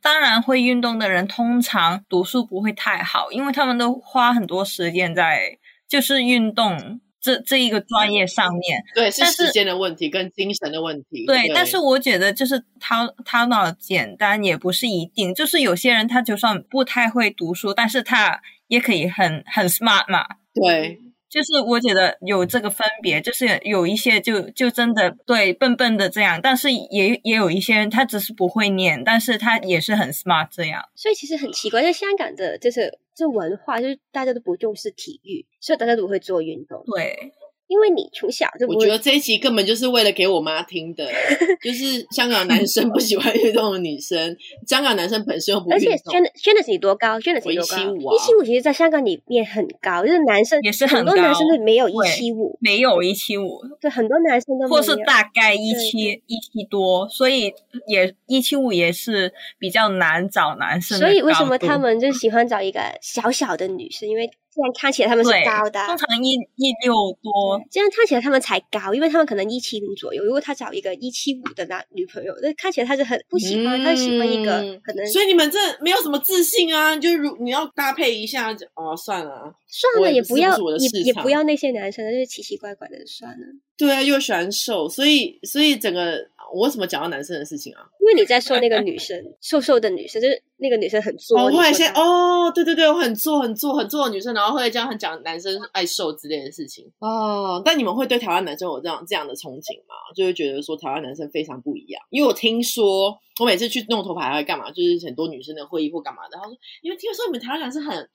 [0.00, 5.58] 当然会运动的人通常读书不会太好，因为他们都花很多时间在
[5.92, 8.82] 就是运动这这一个专业上面。
[8.94, 11.26] 对，是时间的问题跟精神的问题。
[11.26, 20.24] 对，但是我觉得就是他他脑简单也不是一定，就是有些人他就算不太会读书，但是他也可以很很 smart 嘛。
[20.54, 30.82] 对，就是我觉得有这个分别，就是有一些就就真的对笨笨的这样，但是也也有一些人他只是不会念，但是他也是很 smart 这样。
[30.94, 37.32] 所以其实很奇怪，在香港的就是这文化，就是大家都不重视体育，所以大家都不会做运动，对，
[37.72, 41.08] 因为你从小就不我觉得这一集根本就是为了给我妈听的，
[41.64, 46.22] 就是香港男生不喜欢运动的女生，香港男生本身又不而且运动轩。
[46.22, 47.18] 的轩的你多高？
[47.18, 54.68] 轩的我你多高？175啊一七五其实，在香港里面很高，就是男生也是很很多男生都没有一对七五，没有一七五，对，很多男生都没有。
[54.68, 57.52] 或是大概一对七一七多，所以
[57.86, 64.06] 也一七五也是比较难找男生所以为什么他们就 喜欢找一个小小的女生？
[64.08, 70.22] 因为这样看起来他们是高的啊，通常一一六多，这样看起来他们才高，因为他们可能一七零左右。
[70.22, 83.46] 如果他找一个一七五的男女朋友，那看起来他是很不喜欢，他喜欢一个嗯可能所以你们这没有什么自信啊，就如你要搭配一下，就哦，算了啊，算了，也也不要也也不要那些男生，就是奇奇怪怪的，算了。
[83.76, 87.80] 对啊，又喜欢瘦，所以所以整个我为什么讲到男生的事情啊？
[88.00, 91.38] 因为你在说那个女生瘦瘦的女生，就是那个女生很作。
[91.38, 97.62] 哦，你后来先哦，对对对，我很作很作很作的女生，然后会这样很讲男生爱瘦之类的事情哦。
[97.64, 99.94] 但你们会对台湾男生有这样这样的憧憬吗？
[100.14, 108.08] 就会觉得说台湾男生非常不一样，因为我听说我每次去弄头发还会干嘛，就是很多女生的会议或干嘛的，然后说因为听说你们台湾男生很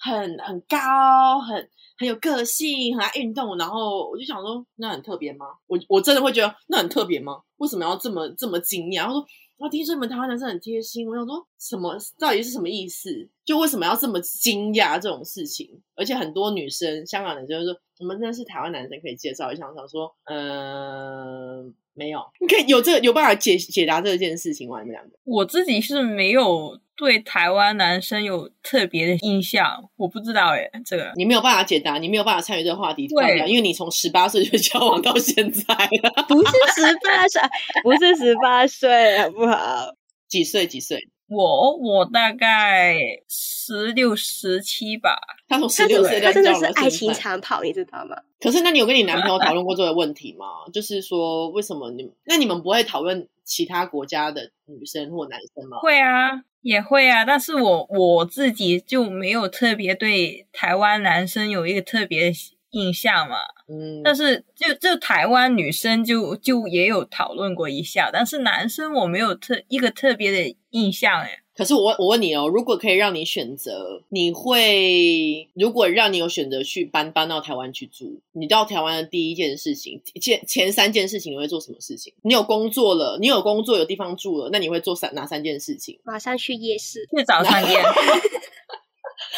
[0.00, 5.46] 很很高，很很有个性，很爱运动，然后我就想说那很特别吗？
[5.66, 7.40] 我我真的会觉得那很特别吗？
[7.58, 9.04] 为什么要这么这么惊讶？
[9.04, 9.24] 他说。
[9.60, 13.28] 我听说你们台湾男生很贴心，我想说什么到底是什么意思？
[13.44, 15.68] 就为什么要这么惊讶这种事情？
[15.94, 24.80] 而且很多女生，香港男生就说我们真的是台湾男生可以介绍一下，我想说，嗯、没有，你可以有这个有办法解解答这件事情吗？
[24.80, 25.10] 你们两个？
[25.24, 37.42] 我自己是没有对台湾男生有特别的印象，我不知道诶，这个你没有办法解答，你没有办法参与这个话题，对因为你从十八岁就交往到现在了，不是十八岁，
[37.82, 39.94] 不是十八岁，好不好？
[40.26, 40.66] 几岁？
[40.66, 41.10] 几岁？
[41.30, 42.96] 我我大概
[43.28, 45.16] 十六十七吧，
[45.48, 47.12] 他从十六岁的他真的是爱情。
[47.14, 48.16] 长跑，你知道吗？
[48.40, 50.46] 可是，那你有跟你男朋友讨论过这个问题吗？
[50.74, 55.78] 就是说，为什么你那你们不会讨论其他国家的女生或男生吗？
[55.80, 62.32] 会啊，也会啊，但是我我自己就没有特别对台湾男生有一个特别的
[62.70, 63.36] 印象嘛。
[63.68, 71.38] 嗯，但是就就台湾女生就就也有讨论过一下，但是男生我没有特一个特别的印象诶。
[71.52, 82.14] 可是我我问你哦，如果可以让你选择，你会如果让你有选择去搬搬到台湾去住，你到台湾的第一件事情，前前三件事情你会做什么事情？
[82.22, 85.98] 你有工作了，你有工作有地方住了，那你会做三哪三件事情？
[86.02, 87.78] 马上去夜市，去早餐店，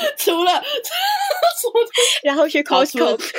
[0.18, 0.62] 除了
[2.22, 3.16] 然后去好除了。
[3.16, 3.22] Costco。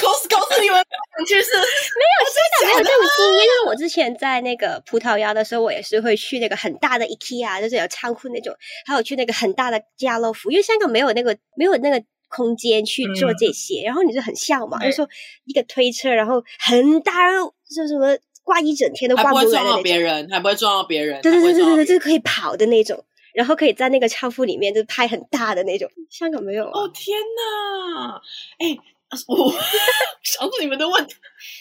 [0.00, 0.82] Costco 是你们
[1.28, 15.06] 去是没有这种经验，因为我之前在那个葡萄牙的时候，我也是会去那个很大的 IKEA，就是有仓库那种，还有去那个很大的家乐福，因为香港没有那个没有那个空间去做这些，然后你就很笑嘛，就说
[15.44, 23.04] 一个推车，然后很大，然后就什么挂一整天都挂不不会撞到别人，还不会撞到别人，对对对对对对，就是可以跑的那种。
[23.34, 26.70] 然后可以在那个仓库里面就拍很大的那种，香港没有啊。
[26.80, 28.20] 哦天呐！
[28.58, 28.76] 哎、
[29.26, 29.52] 我
[30.22, 31.14] 想出你们的问题，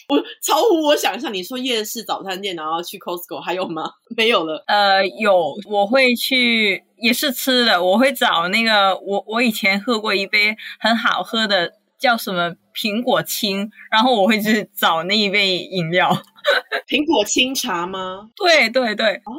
[0.10, 1.34] 我超乎我想象。
[1.34, 3.90] 你说夜市早餐店，然后去 Costco，还有吗？
[4.16, 4.64] 没有了。
[4.68, 16.10] 呃，有我会去，也是吃的，我会找那个我我以前喝过一杯很好喝的，叫什么苹果青，然后我会去找那一杯饮料。
[16.88, 18.30] 苹果清茶吗？
[18.36, 19.34] 对对对，哦，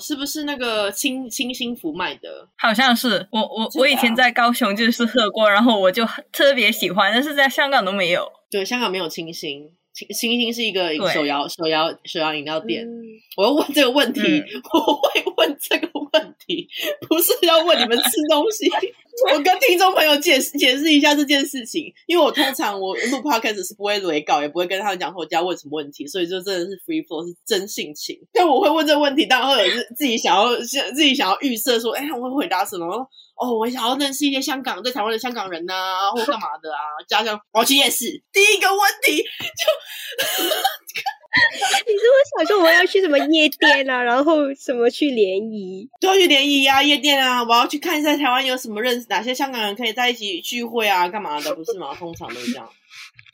[0.00, 2.48] 是不是那个清清新福卖的？
[2.56, 8.26] 好像是我我我以前在高雄就是喝过，然后我就特别喜欢，但是在香港都没有。
[8.50, 12.84] 对，香港没有清新，清清新是一个手摇手摇手摇饮料店。
[12.84, 13.02] 嗯
[13.36, 16.68] 我要问这个问题，嗯我会问这个问题，
[17.08, 18.70] 不是要问你们吃东西。
[19.32, 28.18] 我跟听众朋友解释解释一下这件事情，因为我通常我录 podcast 是不会雷稿，也不会跟他们讲说我要问什么问题，所以就真的是 free flow，是真性情。
[28.32, 32.86] 但我会问这个问题，当然会有自自己想要自己想要预设说，哎，我会回答什么？
[33.36, 36.78] 哦，我想要认识一些香港在台湾的香港人呐，或干嘛的啊？
[37.08, 39.24] 加上我要去夜市，第一个问题就。
[41.86, 51.94] 你是不是想说我要去什么夜店啊，然后什么去联谊，都要去联谊啊，夜店啊，我要去看一下台湾有什么认识哪些香港人可以在一起聚会啊，干嘛的，不是吗？
[51.94, 52.70] 通常都是这样，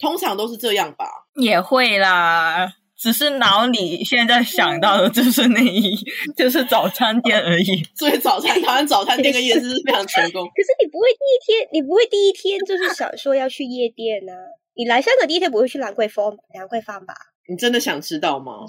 [0.01, 1.05] 通常都是这样吧？
[1.35, 5.95] 也会啦，只是脑里现在想到的就是那一，
[6.37, 7.83] 就是早餐店而已。
[7.95, 10.43] 所以早餐台湾早餐店跟夜市是非常成功。
[10.57, 14.33] 可是你不会第一天，你不会第一天就是想说要去夜店呢？
[14.75, 17.15] 你来香港第一天不会去兰桂坊、兰桂坊吧？
[17.51, 18.61] 你真的想知道吗？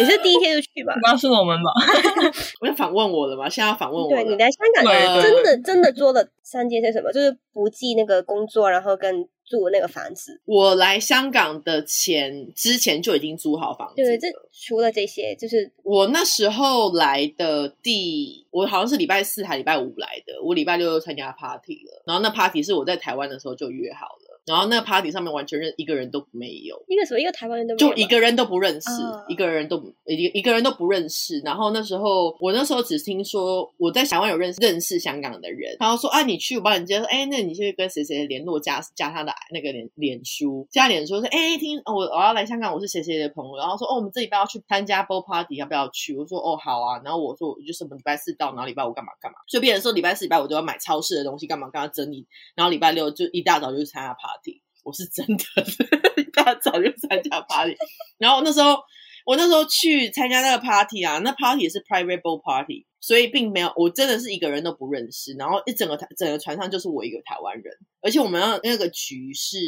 [0.00, 0.92] 你是第一天就去吧？
[1.08, 1.70] 告诉我们吧。
[2.60, 3.48] 我要反问我了吗？
[3.48, 4.08] 现在要反问我。
[4.10, 7.12] 对你来香港真的真的做了三件些什么？
[7.12, 10.40] 就是不计那个工作，然后跟住那个房子。
[10.44, 13.94] 我来香港的前之前就已经租好房子。
[13.94, 20.42] 对，这除了这些，就是我那时候来的第，我好像是礼拜四还礼拜五来的。
[20.42, 24.25] 我礼拜六又参加 party 了，然后那 party 是我在台湾的时候就约好了。
[24.46, 28.90] 然后那个 party 上面完全认一个人都没有，一个什么一个台湾人都就一个人都不认识，
[29.28, 31.40] 一个人都一一个人都不认识。
[31.40, 46.16] 然后那时候我那时候只听说我在台湾有认识认识香港的人，然后说啊你去我帮你介绍，哎那你去跟谁谁联络加加他的那个脸脸书，加脸书说哎听我我要来香港，我是谁谁的朋友，然后说哦我们这礼拜要去参加 ball party 要不要去？
[46.16, 54.35] 我说哦好啊，然后我说我就什么礼拜四到，然后礼拜五干嘛干嘛，所以别人说礼拜四礼拜五都要买超市的东西干嘛干嘛整理，然后礼拜六就一大早就去参加 party。
[54.84, 55.44] 我是真的，
[56.32, 57.76] 大早就参加 party，
[58.18, 58.78] 然后那时候
[59.24, 69.58] 我那时候去参加那个 party 啊，那 party 也是 private ball party，所以并没有我真的是一个人都不认识，然后一整个台整个船上就是我一个台湾人，而且我们那个局是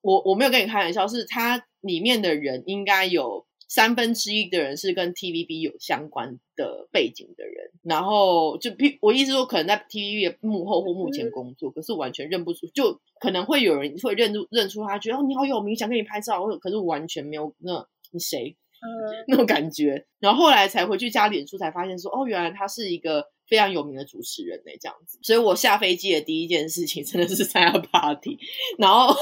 [0.00, 3.46] 我我没有跟你开玩笑，是他里面的人应该有。
[3.74, 18.56] 三分之一的人是跟 TVB 有相关的背景的人，然后就我意思说，可能在 TVB 的幕后或幕前工作，可是完全认不出，就可能会有人会认出认出他，觉得哦你好有名，想跟你拍照，可是完全没有那你谁？
[19.26, 23.33] 那种感觉，然后后来才回去加脸书，才发现说哦原来他是一个。
[23.46, 28.38] 非常有名的主持人呢，这样子，所以我下飞机的第一件事情真的是参加 party，
[28.78, 29.14] 然后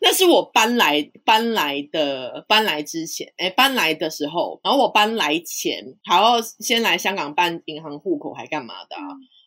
[0.00, 8.96] 那是我搬来搬来的搬来之前，哎，搬来的时候，然后我搬来前还要先来香港办银行户口，还干嘛的？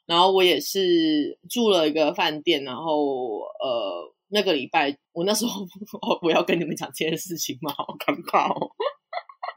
[0.06, 5.66] 然后我也是住了一个饭店，然后呃，那个礼拜我那时候
[6.22, 7.74] 我要跟你们讲这件事情吗？
[7.78, 8.72] 好尴尬哦。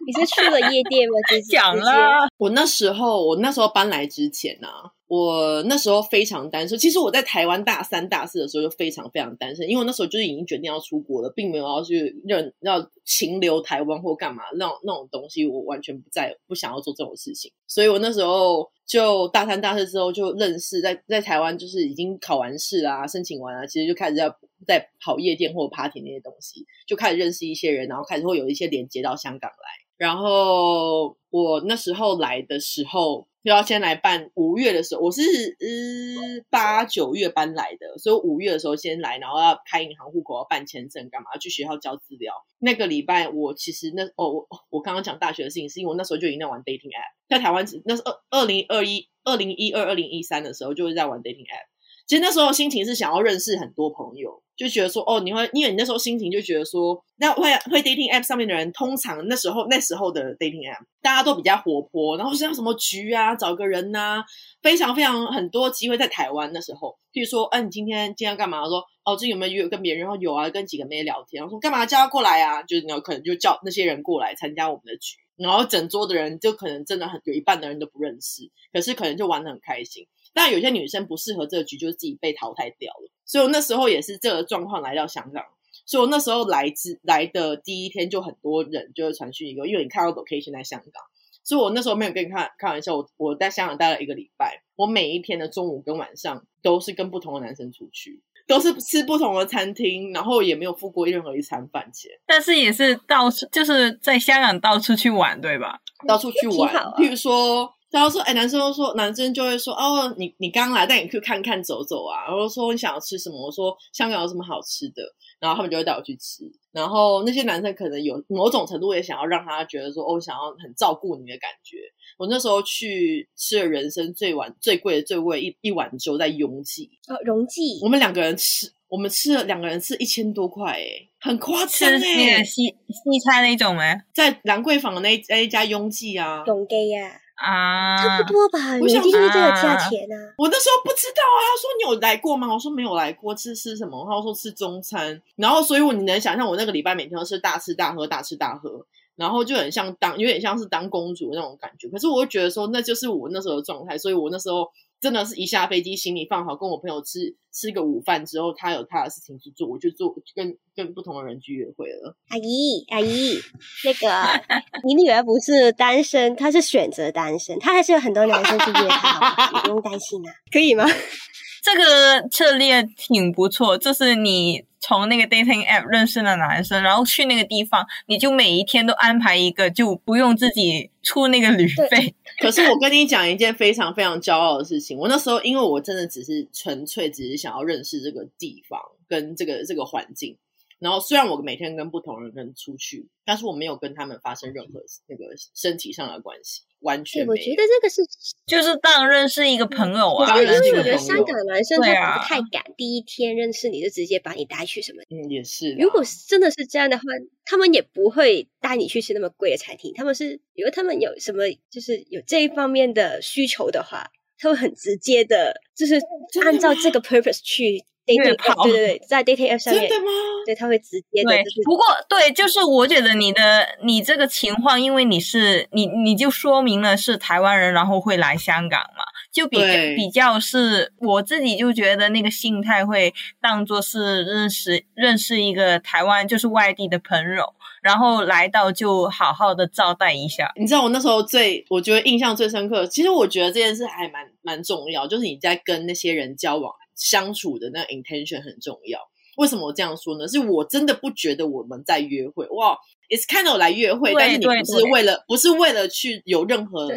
[0.06, 1.14] 你是去了夜店吗？
[1.50, 4.68] 讲了，我那时候，我那时候搬来之前呢，
[5.08, 6.78] 我那时候非常单身。
[6.78, 17.50] 其实我在台湾大三、大四的时候就非常非常单身，因为我那时候就是已经决定要出国了，并没有要去认要停留台湾或干嘛那种那种东西，我完全不在不想要做这种事情。
[17.66, 24.28] 所以我那时候就大三、大四之后就认识，在在台湾就是已经考完试啊，申请完啊，其实就开始要
[24.66, 29.85] 在跑夜店或 party 那些东西，就开始认识一些人，然后开始会有一些连接到香港来。
[29.96, 34.30] 然后我那时候来的时候，就要先来办。
[34.34, 41.28] 五月的时候，我是呃八九月搬来的，所以五月的时候先来，然后要开银行户口，要办签证，干嘛？
[41.34, 42.34] 要去学校交资料。
[42.58, 51.68] 那个礼拜，我其实那哦，我我刚刚讲大学的事情，是因为我那时候就已经在玩 dating app，在台湾，那是二二零二一、二零一二、二零一三的时候，就是在玩 dating app。
[52.06, 64.22] 其实那时候心情是想要认识很多朋友，就觉得说哦，你会因为你那时候心情就觉得说，那会会 dating app 上面的人，通常那时候那时候的 dating app 大家都比较活泼，然后像什么局啊，找个人呐，
[64.62, 68.64] 非常非常很多机会在台湾那时候，譬如说，嗯，你今天今天干嘛？
[68.68, 70.02] 说哦，这有没有约跟别人？
[70.02, 71.40] 然后有啊，跟几个妹聊天。
[71.40, 72.62] 然后说干嘛叫他过来啊？
[72.62, 80.06] 就是你有可能就叫那些人过来参加我们的局，然后整桌的人就可能真的很有一半的人都不认识，可是可能就玩的很开心。
[80.36, 83.10] 但有些女生不适合这个局，就是自己被淘汰掉了。
[83.24, 85.42] 所以我那时候也是这个状况来到香港。
[85.86, 91.02] 所以我那时候来之来的第一天，就很多人就会传讯一个，因为你看到 location 在香港，
[91.42, 92.94] 所以我那时候没有跟你开开玩笑。
[92.94, 98.20] 我我在香港待了一个礼拜，我每一天的中午跟晚上都是跟不同的男生出去。
[98.46, 105.80] 都是吃不同的餐厅，然后也没有付过任何一餐饭钱，但是也是到处就是在香港到处去玩，对吧？
[106.06, 112.24] 到处去玩，譬如说然后说，哎，男生都说，男生就会说，哦，你你刚来，带你去看看走走啊。
[112.26, 113.46] 然后说你想要吃什么？
[113.46, 115.02] 我说香港有什么好吃的，
[115.38, 116.42] 然后他们就会带我去吃。
[116.72, 121.78] 然后那些男生可能有某种程度也想要让他觉得说，哦，想要很照顾你的感觉。
[122.18, 133.82] 我那时候去吃了人生最晚最贵的最贵一一碗粥，在永记哦，荣记，我们两个人吃，我们吃了两个人吃一千多块，哎，很夸张哎个，西西餐那种吗？
[134.12, 138.58] 在兰桂坊的那一那一家拥记啊，永给呀，啊，差不多吧？
[138.80, 140.34] 我想你一定是这个价钱啊。
[140.38, 142.52] 我那时候不知道啊，他说你有来过吗？
[142.52, 144.06] 我说没有来过，吃吃什么？
[144.10, 151.88] 他说吃中餐，然后所以我你能想象我那个礼拜每天都是大吃大喝，大吃大喝，然后就很像当有点像是当公主的那种感觉。
[151.88, 154.70] 可是我会觉得说那就是我那时候的状态，所以我那时候
[155.06, 162.16] 真的是一下飞机，行李放好，跟我朋友吃吃个午饭之后，他有他的事情去做，我就做跟跟不同的人去约会了。
[162.30, 163.38] 阿姨，阿姨，
[163.84, 164.42] 那个
[164.82, 170.84] 你女儿不是单身，她是选择单身，她还是有很多男生去约她，好不好你不用担心啊，可以吗？
[171.62, 182.14] 这个策略挺不错，就是你从那个 dating app 认识的男生，然后去那个地方，你就每一天都安排一个，就不用自己出那个旅费。
[182.38, 190.36] 可是我跟你讲一件非常非常骄傲的事情，我那时候因为我真的只是纯粹只是想要认识这个地方跟这个这个环境，
[190.78, 195.24] 然后虽然我每天跟不同人出去，但是我没有跟他们发生任何那个
[195.54, 197.50] 身体上的关系，完全，我觉。
[197.56, 198.02] 得这个是，
[198.46, 205.02] 就是当认识一个朋友啊，我觉得因为我觉得香港男生他不太敢第一天认识你就直接把你带去什么。
[205.08, 205.74] 嗯，也是。
[205.78, 207.02] 如果真的是这样的话，
[207.46, 209.92] 他们也不会带你去吃那么贵的餐厅。
[209.94, 215.98] 他们是，比如他们有什么就是有这一方面的需求的话，他会很直接的，就是
[216.44, 220.12] 按照这个 purpose 去 dating app，对对对，在 dating app 上面，真的吗？
[220.46, 229.58] 对，他会直接的，对就是，不过对，就是我觉得你的你这个情况，因为你是你你就说明了是台湾人，然后会来香港嘛，就比
[229.96, 240.52] 比较是我自己就觉得那个心态会当做是认识认识一个台湾就是外地的朋友，然后来到就好好的招待一下。
[240.56, 249.00] 你知道我那时候最我觉得印象最深刻，其实我觉得这件事还蛮蛮重要，就是你在跟那些人交往相处的那 intention 很重要。
[249.36, 250.26] 为什么我这样说呢？
[250.26, 252.78] 是我真的不觉得我们在约会，哇
[253.08, 256.90] ，it's kind of 来约会，但是你不是为了不是为了去有任何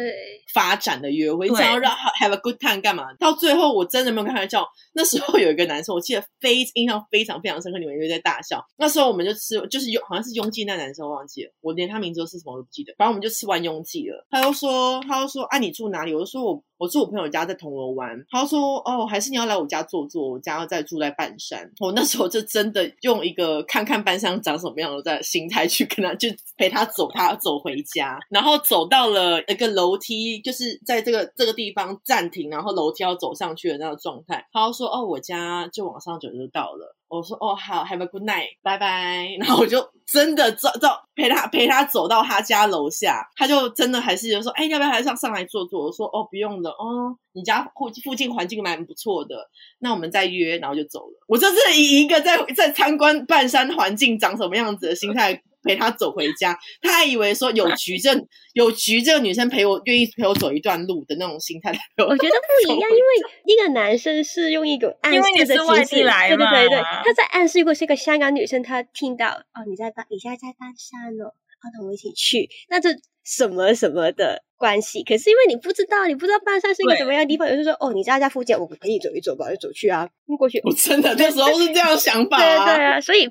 [0.52, 3.12] 发展的约会，你想要让 have a good time 干嘛？
[3.14, 8.64] 到最后我真的没有开玩笑，那时候有一个男生，我记得非印象非常非常深刻，你们有在大笑。
[8.76, 12.92] 那时候我们就吃，就是有好像是拥挤那男生，我忘记了，我连他名字是什么我都不记得。
[12.98, 16.14] 反正我们就吃完拥挤了，他又说，他又说，啊，你住哪里？
[16.14, 18.10] 我就说我我住我朋友家，在铜锣湾。
[18.30, 21.70] 他就说，哦，还是你要来我家坐坐，我家要再住在半山。
[21.78, 34.46] 我那时候就真的用一个看看半山长什么样的心态去跟他，就陪他走，他走回家，然后走到了一个楼梯，就是在这个这个地方暂停，然后楼梯要走上去的那个状态。
[34.52, 36.96] 他说，哦，我家就往上走就到了。
[37.08, 39.26] 我说哦好，Have a good night，拜拜。
[39.40, 45.86] 然后我就真的照照陪他陪他走到他家楼下，他就真的还是就说，哎，要不要还上上来坐坐？
[45.86, 51.18] 我说哦不用了，哦，你家附附近环境蛮不错的，那我们再约，然后就走了。
[51.26, 55.42] 我就是以一个在在参观半山环境长什么样子的心态。
[55.62, 58.10] 陪他走回家，他还以为说有局这
[58.54, 63.04] 有局这个女生陪我愿意陪我走一段路的那种心态来陪我我觉得不一样，因为
[63.46, 71.32] 一个男生是用一种暗因为你示的是外形式，地来对对对对，他在暗示，如果是一个香港女生，她听到哦你在半，你现在在半山哦，
[71.64, 72.90] 要同我一起去，那这
[73.24, 75.02] 什么什么的关系？
[75.04, 80.08] 可是因为你不知道，你不知道半山是一个什么样的地方，有人说哦你家在附近，我陪你走一走吧，就走去啊，
[80.38, 80.60] 过去。
[80.64, 83.28] 我真的 那时候是这样想法、对啊，所以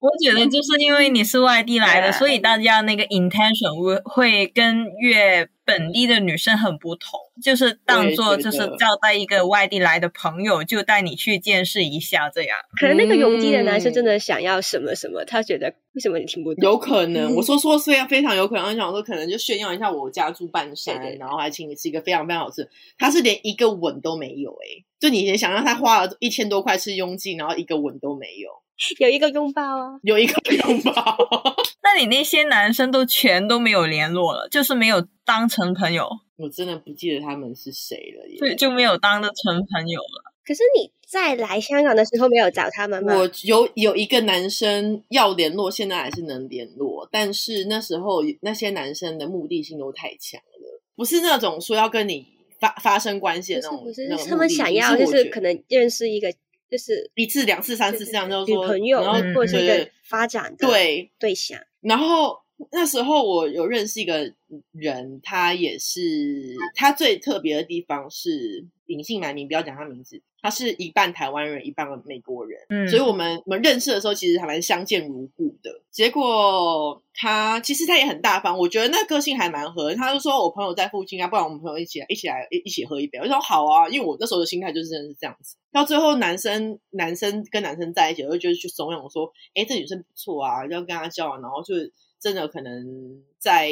[0.00, 12.56] 我觉得就是因为你是外地来的，所以大家那个 intention 会会跟越本地的女生很不同，就是当做就是招待一个外地来的朋友，就带你去见识一下这样。
[12.80, 16.62] 可能那个拥挤的男生嗯真的想要什么什么，他觉得为什么你听不懂？
[16.62, 28.50] 有可能，嗯我说说虽然非常有可能，我想说可能就炫耀一下我家住半山，对对对然后还请你吃一个非常非常好吃，他是连一个吻都没有诶、就你想让他花了一千多块吃拥挤，然后一个吻都没有，
[28.98, 31.16] 有一个拥抱啊，有一个拥抱，
[31.82, 38.38] 那你那些男生都全都没有联络了，就是没有当成朋友，我真的不记得他们是谁了耶。
[38.38, 40.32] 对，就没有当得成朋友了。
[40.46, 43.14] 可是你在来香港的时候没有找他们吗？
[43.14, 52.26] 我有有一个男生要联络，现在还是能联络，但是那时候那些男生的目的性都太强了，不是那种说要跟你
[52.58, 56.32] 发发生关系的那种，不是不是那，种他们想要就是可能认识一个
[56.70, 61.60] 就是一次、两次、三次这样，就是说，朋友然后嗯或者是一个发展的对，对象。
[61.80, 62.38] 然后
[62.72, 64.32] 那时候我有认识一个
[64.72, 70.22] 人，他也是他最特别的地方是隐姓埋名，不要讲他名字。
[70.40, 75.82] 他是一半台湾人，一半美国人，嗯所以我们我们认识的时候其实还蛮相见如故的。
[75.90, 79.92] 结果他其实他也很大方，我觉得那个性还蛮合。
[79.96, 83.18] 他就说我朋友在附近啊，不然我们朋友一起来一起来一一起喝一杯。
[83.18, 85.56] 我就说好啊，因为我那时候的心态就是真的是这样子。
[85.72, 93.70] 到最后男生男生跟男生在一起，我就觉得去怂恿说，哎，这女生不错啊，要跟她交往，然后就是真的可能在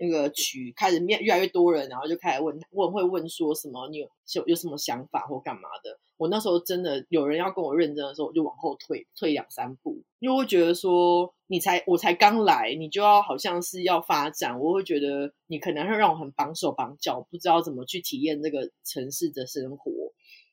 [0.00, 5.98] 那个区开始面越来越多人，然后就开始问问会问说什么，你有有有什么想法或干嘛的？
[6.16, 19.90] 我那时候真的有人要跟我认真的时候，我就往后退退两三步，因为我会觉得说你才我才刚来，你就要好像是要发展，我会觉得你可能会让我很绑手绑脚，不知道怎么去体验这个城市的生活。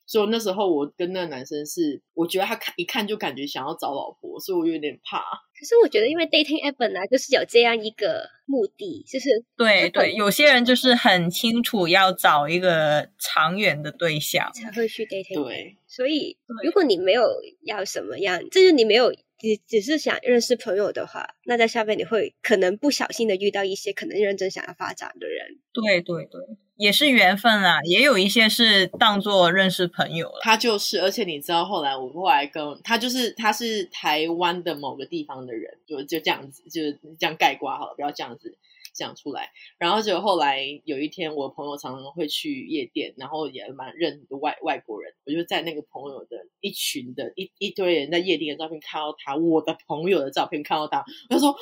[0.06, 5.20] 所以那时候我跟那个男生是，我觉得他看一看就感觉想要找老婆，所以我有点怕。
[5.58, 14.52] 可是我觉得，因为 dating app 本来就是有这样一个目的，就是对对，有些人就是很清楚要找一个长远的对象。
[14.54, 15.44] 才会去 dating。
[15.44, 17.24] 对，所以如果你没有
[17.66, 25.48] 要什么样，就是你没有只只是想认识朋友的话，那在下面你会可能不小心的遇到一些可能认真想要发展的人。
[25.74, 26.42] 对对对，
[26.78, 30.40] 也是缘分啊，也有一些是当做认识朋友了。
[30.42, 38.56] 他就是，而且你知道，后来我后来跟他就是他是台湾的某个地方的人，就就这样子，就是这样盖瓜好了，不要这样子
[38.96, 39.50] 讲出来。
[39.78, 51.56] 然后就后来有一天，我朋友常常会去夜店，然后也蛮认很多外外国人，我就在那个朋友的一群的一一堆人在夜店的照片看到他，我的朋友的照片看到他，我就说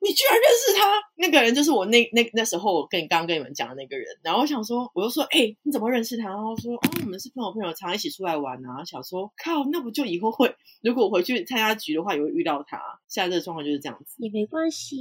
[0.00, 1.00] 你居然认识他？
[1.14, 4.06] 那个人就是我那那那时候我跟你刚刚跟你们讲的那个人。
[4.22, 6.28] 然后我想说，我就说，哎、你怎么认识他？
[6.28, 8.84] 然后说，哦，我们是朋友，朋友常一起出来玩啊。
[8.84, 12.80] 想说，靠，那不就以后会，如果我回去参加局的话，也会遇到他。
[13.08, 14.96] 现在这个状况就是这样子，也没关系，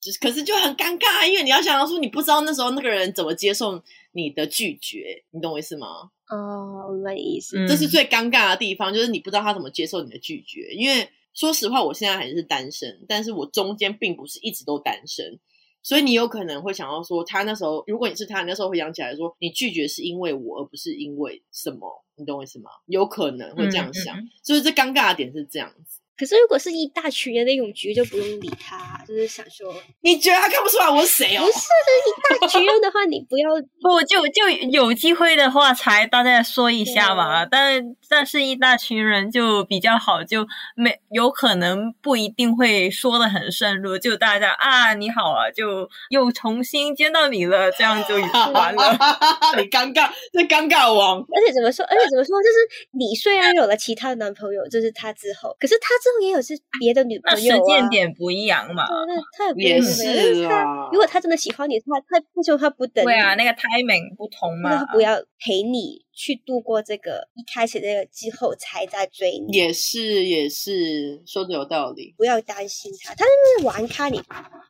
[0.00, 3.82] 就是可是就很尴尬，因为你要想到说，你不知道那时候那个人怎么接受
[4.12, 6.10] 你的拒绝，你懂我意思吗？
[6.30, 7.58] 哦，我明白你意思。
[7.58, 10.72] 嗯这是最尴尬的地方，就是你不知道他怎么接受你的拒绝。
[10.74, 15.38] 因为说实话，我现在还是单身，但是我中间并不是一直都单身，
[15.82, 22.70] 所以你有可能会想到说，他那时候如果你是他，你那时候会想起来说，你拒绝是因为我，而不是因为什么，你懂我意思吗？
[22.86, 25.97] 有可能会这样想，嗯嗯所以这尴尬的点是这样子。
[26.18, 31.46] 可是如果是一大群的那种局，就不用理他，就是想说， 你觉得他看不出来我是谁哦不？
[31.46, 33.48] 是，就是一大群人的话，你不要
[33.80, 48.16] 不就就有机会的话才大家说一下嘛，但但是一大群人就比较好，就没有可能不一定会说的很深入，就大家啊你好啊，就又重新见到你了，这样就
[48.52, 48.98] 完了。
[49.56, 51.18] 你尴尬，这尴尬王。
[51.20, 51.84] 而且怎么说？
[51.84, 52.42] 而且怎么说？
[52.42, 57.60] 就是你虽然有了其他的男朋友，就是他之后，可是他之后也有是别的女朋友啊。
[57.66, 63.06] 间点不一样嘛，对，那他也不也是他如果他真的喜欢你，他他为什么他不等你？
[63.06, 64.92] 对啊，那个 timing 不同嘛那他。
[64.92, 69.56] 不要陪你去度过这个一开始这个之后才在追你。
[69.56, 72.14] 也是也是，说的有道理。
[72.16, 74.20] 不要担心他，他就是玩咖，你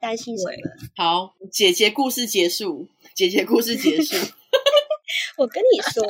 [0.01, 0.53] 担心什么？
[0.97, 4.16] 好，姐姐故事结束，姐姐故事结束。
[5.36, 6.04] 我跟你说，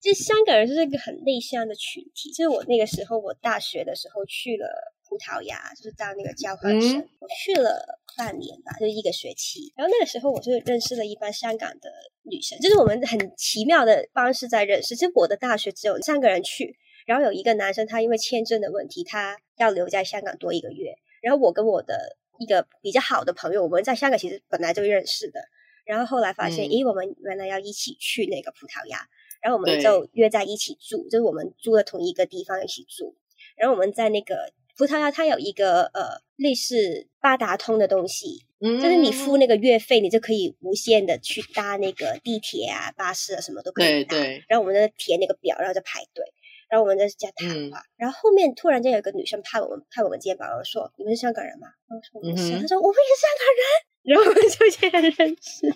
[0.00, 2.30] 其实香港人是一个很内向的群体。
[2.32, 4.66] 就是我那个时候，我大学的时候去了
[5.08, 9.72] 葡萄牙，就是当那个交换生，嗯我去了半年吧，就一个学期。
[9.76, 11.90] 然后那个时候，我就认识了一帮香港的
[12.22, 14.94] 女生，就是我们很奇妙的方式在认识。
[14.94, 20.94] 就我的大学只有三个人去，然后有一个男生，他因为签证的问题，他要留在香港多一个月。
[21.20, 25.40] 然后我跟我的一个比较好的朋友，我们在香港其实本来就认识的。
[25.84, 28.98] 然后后来发现，嗯咦、我们原来要一起去那个葡萄牙，
[29.40, 33.16] 然后我们就约在一起住，就是我们租了同一个地方一起住。
[33.56, 44.16] 然后我们在那个葡萄牙，它有一个呃类似八达通的东西，嗯就是你付那个月费，你就可以无限的去搭那个地铁啊、巴士啊，什么都可以搭。
[44.16, 46.24] 对对，然后我们在填那个表，然后就排队，
[46.70, 47.82] 然后我们就这样谈嗯话。
[47.96, 52.56] 然后后面突然间有一个女生拍我们拍我们肩膀，然后说：“你们是香港人吗？”然后我说：“我们是。
[52.56, 53.62] 嗯她说：“我们也是香港人。”
[54.04, 55.74] 然后我们就这样认识了。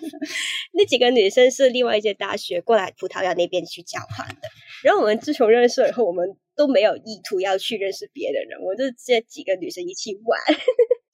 [0.73, 4.41] 那几个女生是另外一届大学过来葡萄牙那边去交换的。
[4.83, 10.39] 然后我们自从认识了以后，我们都没有意图要去认识别的人，我就这几个女生一起玩。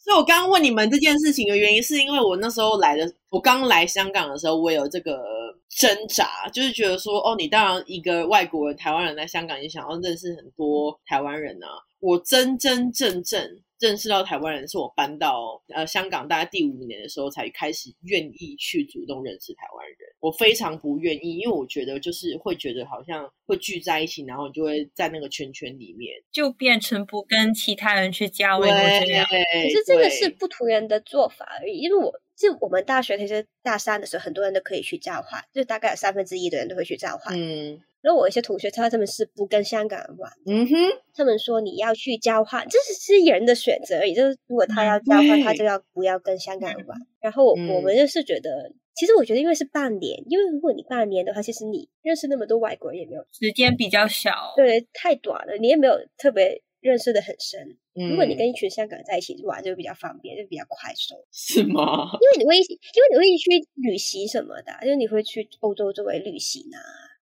[0.04, 5.24] 所以我刚刚问你们这件事情的原因，是因为我那时候来的，我刚来香港的时候，我有这个
[5.70, 11.68] 挣扎，就是觉得说，哦，你当然一个外国人、台湾人在香港，也想要认识很多台湾人啊。
[12.02, 13.42] 我真真正正
[13.84, 19.98] 认识到台湾人，是我搬到呃香港大概第五年的时候才开始愿意去主动认识台湾人。
[20.22, 29.26] 我非常不愿意，因为我觉得就是会觉得好像会聚在一起，然后就会在那个圈圈里面，就变成不跟其他人去交流对，这样。
[29.26, 29.36] 可
[29.70, 37.38] 是这个是不同人的做法而已，因为我就我们大学其实大三的时候，很多人都可以去交换，就大概有三分之一的人都会去交换。
[37.38, 40.76] 嗯然后我有一些同学，他他们是不跟香港人玩，嗯哼，
[41.16, 44.14] 他们说你要去交换，这是是人的选择而已。
[44.14, 46.98] 就是如果他要交换，他就要不要跟香港人玩。
[47.22, 57.78] 然后我嗯我们就是觉得，其实我觉得因为是半年，因为如果你半年的话，其实你认识那么多外国人也没有，时间比较小，对，太短了，你也没有特别认识的很深。
[57.96, 61.16] 嗯如果你跟一群香港人在一起玩，就比较方便，就比较快速。
[61.32, 62.10] 是吗？
[62.20, 66.80] 因为你会一起，因为你会一去旅行什么的啊，就是你会去欧洲周围旅行啊，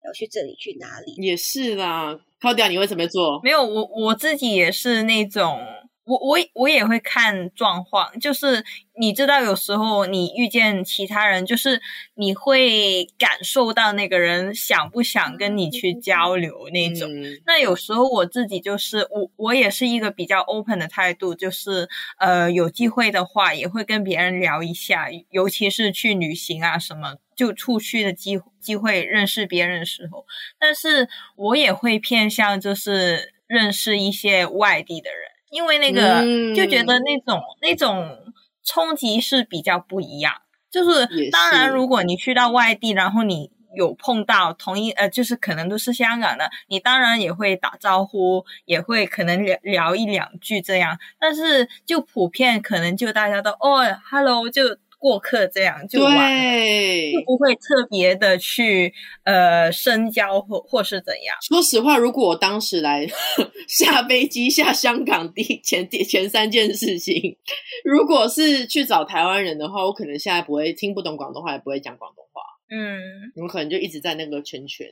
[0.05, 1.15] 然后去这里去哪里。
[1.15, 3.41] 也是啦，靠掉你会怎么做？
[3.43, 5.59] 没有我我自己也是那种，
[6.05, 8.63] 我我我也会看状况，就是
[8.99, 11.81] 你知道，有时候你遇见其他人，就是
[12.13, 17.09] 你会感受到那个人想不想跟你去交流那种。
[17.11, 21.89] 嗯那有时候我自己就是我，我也是一个比较 open 的态度，就是
[22.19, 30.26] 呃，有机会的话也会跟别人聊一下，尤其是去旅行啊什么，就出去的机机会认识别人的时候。
[30.59, 40.34] 但是我也会偏向就是认识一些外地的人，因为那个、嗯就觉得那种那种冲击是比较不一样。
[40.72, 50.97] 就是当然，如果你去到外地，然后你有碰到同一呃，就是可能都是香港的，你当然也会打招呼，也会可能聊聊一两句这样。
[51.20, 56.19] 但是就普遍可能就大家都哦，hello 就过客这样就完了。
[56.19, 58.91] 对就，不会特别的去
[59.23, 61.37] 呃深交或或是怎样。
[61.41, 63.05] 说实话，如果我当时来
[63.69, 67.37] 下飞机下香港第前第前三件事情，
[67.83, 72.41] 如果是去找台湾人的话，我可能现在不会听不懂广东话，也不会讲广东话，
[72.71, 72.99] 嗯，
[73.43, 74.87] 我可能就一直在那个圈圈，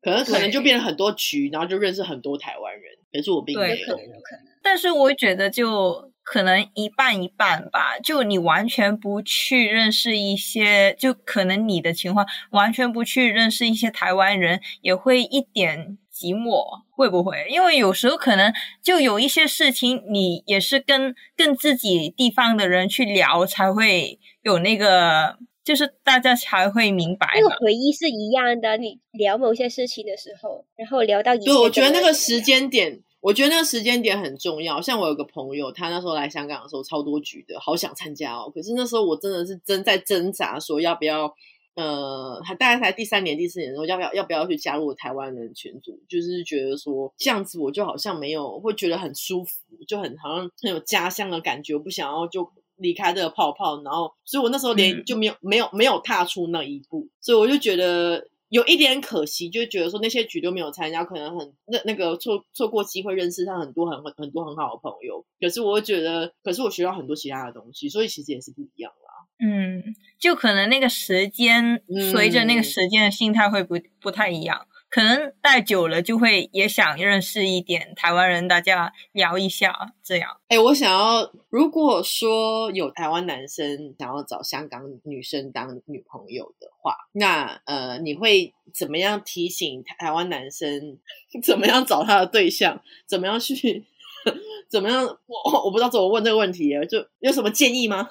[0.00, 2.92] 可能可能就变成很多局，然后就认识很多台湾人。
[3.12, 4.44] 可是我并没有有可能，，有可能。
[4.62, 17.46] 但是我觉得就可能一半一半吧，就你完全不去认识一些，就可能你的情况完全不去认识一些台湾人，也会一点寂寞，会不会？
[17.50, 18.52] 因为有时候可能
[18.82, 27.32] 就有一些事情，你也是跟跟自己地方的人去聊，才会有那个，就是大家才会明白嘛。
[27.34, 34.82] 那个回忆是一样的，你聊某些事情的时候，然后聊到以前对，我觉得那个时间点，我觉得那个时间点很重要。
[34.82, 38.52] 像我有个朋友，他那时候来香港的时候超多局的，好想参加哦。
[38.54, 41.32] 可是那时候我真的是真在挣扎，说要不要，
[41.74, 45.98] 呃，还大概才第三年、第四年的时候，要不要要不要去加入台湾人群组？
[46.08, 49.52] 就是觉得说这样子，我就好像没有会觉得很舒服，
[49.86, 52.50] 就很好像很有家乡的感觉，我不想要就。
[52.78, 65.24] 离开这个泡泡，然后，所以我那时候连嗯就没有、没有没有踏出那一步，所以我就觉得有一点可惜，就觉得说那些局都没有参加，可能很那那个错错过机会认识上很多很很很多很好的朋友。
[65.40, 69.08] 可是我觉得，可是我学到很多其他的东西，所以其实也是不一样啦。
[69.42, 69.82] 嗯，
[70.20, 80.36] 就可能那个时间嗯随着那个时间的心态会不不太一样，可能待久了就会也想认识一点台湾人，大家聊一下这样。
[80.48, 90.98] 哎，我想要，如果说有台湾男生想要找香港女生当女朋友的话，那呃，你会怎么样提醒台湾男生
[91.42, 93.86] 怎么样找他的对象，怎么样去，
[94.68, 95.02] 怎么样？
[95.26, 98.10] 我我不知道怎么问这个问题，就有什么建议吗？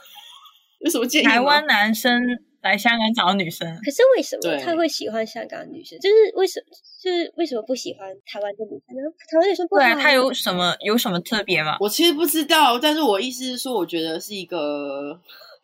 [0.80, 1.26] 有什么建议？
[1.26, 6.00] 台湾男生来香港找女生，可是为什么他会喜欢香港女生？
[6.00, 6.62] 就是为什
[7.02, 9.02] 就是为什么不喜欢台湾的女生呢？
[9.30, 11.78] 台湾女生不好对啊，他有什么有什么特别吗？
[11.80, 15.20] 我其实不知道，但是我意思是说，我觉得是一个，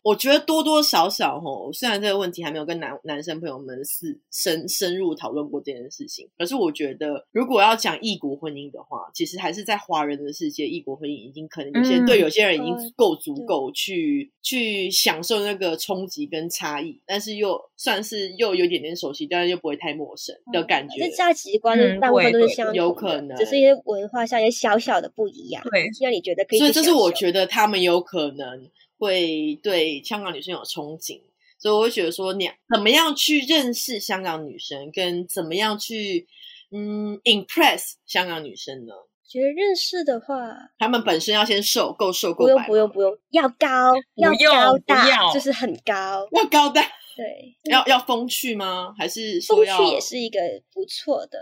[0.08, 21.04] 我觉得多多少少吼，虽然这个问题还没有跟男男生朋友们是深深入讨论过这件事情，可是我觉得如果要讲异国婚姻的话，其实还是在华人的世界，异国婚姻已经可能有些、嗯对有些人已经嗯够足够去、去享受那个冲击跟差异，但是又算是又有一点点熟悉，但是又不会太陌生的感觉。
[21.04, 31.20] 这价值观嗯大部分都是相有可能只是一些文化上有小小的不一样，对，让你觉得可以所以这是我觉得他们有可能会对香港女生有憧憬，
[31.58, 36.26] 所以我会觉得说，你怎么样去认识香港女生，跟怎么样去
[36.70, 38.92] 嗯 impress 香港女生呢？
[39.28, 40.36] 觉得认识的话，
[40.78, 46.82] 他们本身要先瘦，够瘦够不用白，不用不用，要高，要高大，就是很高，要高大，
[47.18, 48.94] 对，要要风趣吗？
[48.96, 50.38] 还是说风趣也是一个
[50.72, 51.36] 不错的，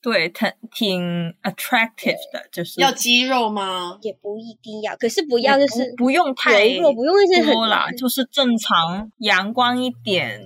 [0.00, 1.02] 对，挺挺
[1.42, 3.98] attractive 的，就是要肌肉吗？
[4.00, 10.40] 也不一定要，可是不要就是不不用太柔弱，不用就是很多啦，就是正常阳光一点。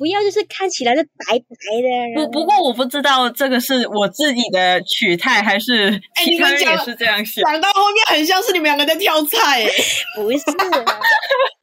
[0.00, 2.24] 不要就是看起来是白白的。
[2.24, 5.90] 不不过我不知道这个是我自己的取态，还是
[6.24, 7.44] 其他人也是这样想。
[7.44, 9.66] 讲到后面很像是你们两个在挑菜，
[10.16, 11.00] 不是啊。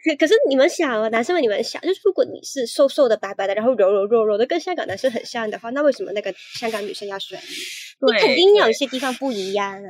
[0.06, 8.14] 可可是你们想啊，男生们你们想，就是如果你是瘦瘦的、白白的，然后柔柔弱弱的，跟香港男生很像的话，那为什么那个香港女生要选你？
[8.14, 9.90] 你肯定有一些地方不一样啊。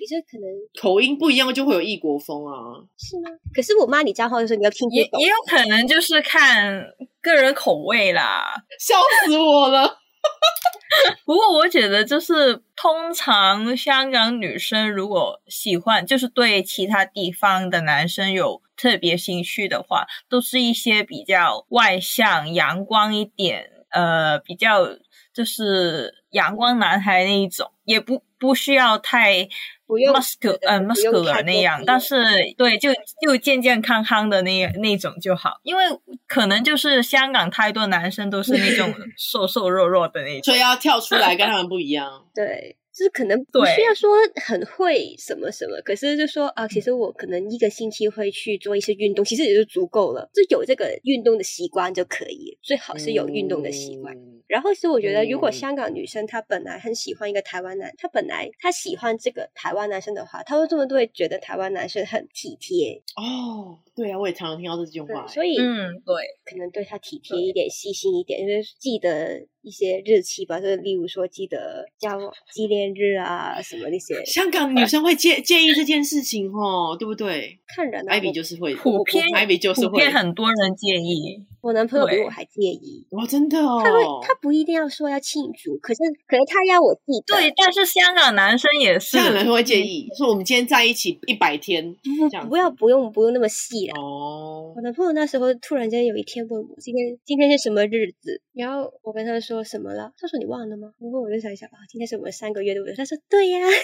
[0.00, 0.48] 你这可能
[0.80, 2.80] 口音不一样，就会有异国风啊？
[2.98, 3.28] 是吗？
[3.54, 6.82] 可是我骂你脏话的时候，你要听也也有可能就是看
[7.22, 8.54] 个人口味啦。
[8.78, 9.98] 笑死我了！
[11.24, 24.86] 不过我觉得，就是通常香港女生如果喜欢，就是对其他地方的男生有特别兴趣的话，都是一些比较外向、阳光一点，呃，比较
[25.32, 29.48] 就是阳光男孩那一种，也不不需要太。
[29.92, 32.16] 不用 muscular，呃，muscular 那样，但是
[32.56, 32.88] 对，就
[33.20, 35.84] 就健健康康的那那种就好，因为
[36.26, 42.24] 可能就是香港太多男生都是那种 瘦瘦弱弱的那种，所以要跳出来跟他们不一样。
[42.34, 42.78] 对。
[42.94, 44.10] 就是可能不需要说
[44.44, 54.14] 很会什么什么，可是就说啊，其实我可能一个星期会去做一些运动，其实也就足够了，就有这个运动的习惯就可以，最好是有运动的习惯。
[54.46, 63.02] 然后是我觉得，如果香港女生她本来很喜欢一个台湾男，她本来她喜欢这个台湾男生的话，她会这么都会觉得台湾男生很体贴。
[63.16, 63.78] 哦。
[63.94, 65.56] 对啊，我也常常听到这句话，所以。
[65.58, 66.14] 嗯，对，
[66.44, 72.18] 可能对他体贴一点、细心一点，就是记得一些日期吧，就例如说记得交
[72.52, 74.24] 纪念日啊什么那些。
[74.24, 77.58] 香港女生会介介意这件事情哦，对不对？
[77.66, 81.44] 看人，艾比就是会，普遍艾比就是会，很多人介意。
[81.62, 83.80] 我男朋友比我还介意，哇，真的哦。
[83.84, 87.36] 他会，他不一定要说要庆祝，可是可是他要我记得。
[87.36, 94.02] 对，但是香港男生也是，香港男生会介意，说我们今天在一起一百天，不不要不用不用那么细了。
[94.02, 100.92] 哦，我男朋友那时候突然间有一天问我今天今天是什么日子，然后我跟他说什么了，他说你忘了吗？
[101.00, 102.94] 然后我就想一想啊，今天是我们三个月对不对？
[102.94, 103.58] 他说对呀。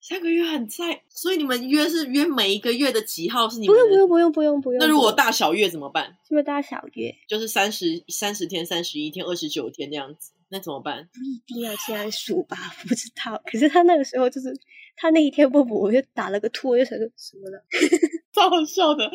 [0.00, 3.48] 下个月很在，所以你们约是约每一个月的几号？
[3.48, 4.80] 是你们不用不用不用不用不用。
[4.80, 6.06] 那如果大小月怎么办？
[6.26, 7.14] 是不是大小月？
[7.28, 11.08] 就是三十三十天、三十一天、二十九天这样子，那怎么办？
[11.12, 12.56] 不一定要这样数吧，
[12.88, 13.40] 不知道。
[13.46, 14.52] 可是他那个时候就是
[14.96, 17.62] 他那一天不补，我就打了个突，我就想说什么了，
[18.34, 19.08] 超好笑的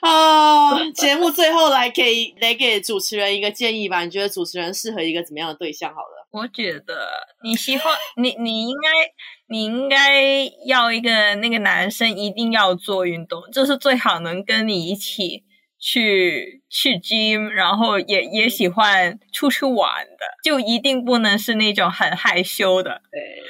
[0.00, 0.78] 啊！
[0.94, 5.90] 节目最后来给来给主持人一个建议吧，你觉得主持人适合一个怎么样的对象？
[5.90, 6.28] 好了。
[6.30, 7.08] 我觉得
[7.42, 8.88] 你喜欢你，你应该
[9.48, 15.44] 你应该要一个那个男生一定要做运动，就是最好能跟你一起
[15.78, 23.00] 去去 gym，然后也也喜欢出去玩的，就一定不能是那种很害羞的。
[23.10, 23.42] 对，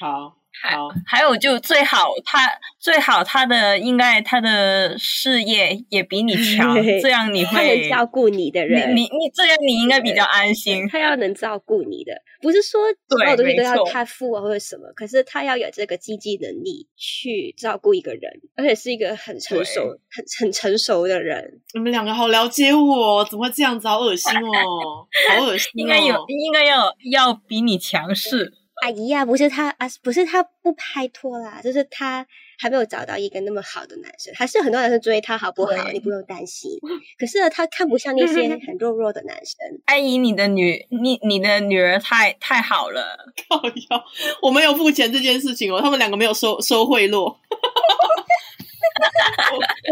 [0.00, 0.36] 好。
[0.64, 2.48] 好，还有就最好他
[2.78, 10.88] 最好他的应该他的事业也比你强，这样你会照顾你的人，你你这样你应该比较安心。
[10.88, 18.22] 他要能照顾你的，不是说所有东西都要他付啊或者什么，可是他要有这个经济能力去照顾一个人，
[18.56, 21.60] 而且是一个很成熟、很很成熟的人。
[21.74, 23.86] 你们两个好了解我，怎么会这样子？
[23.86, 25.70] 好恶心哦， 好恶心！
[25.74, 28.54] 应该有，应该要要比你强势。
[28.82, 32.26] 阿姨呀，不是他啊，不是他不拍拖啦，就是他
[32.58, 35.90] 还没有找到一个那么好的男生，还是很多男生追他，好不好？
[35.92, 36.70] 你不用担心。
[37.18, 39.56] 可是他看不上那些很弱弱的男生。
[39.86, 43.32] 阿姨，你的女，你你的女儿太太好了。
[43.48, 44.04] 靠腰，
[44.42, 47.18] 我没有付钱这件事情哦，他们两个没有收收贿赂。
[47.22, 47.38] 我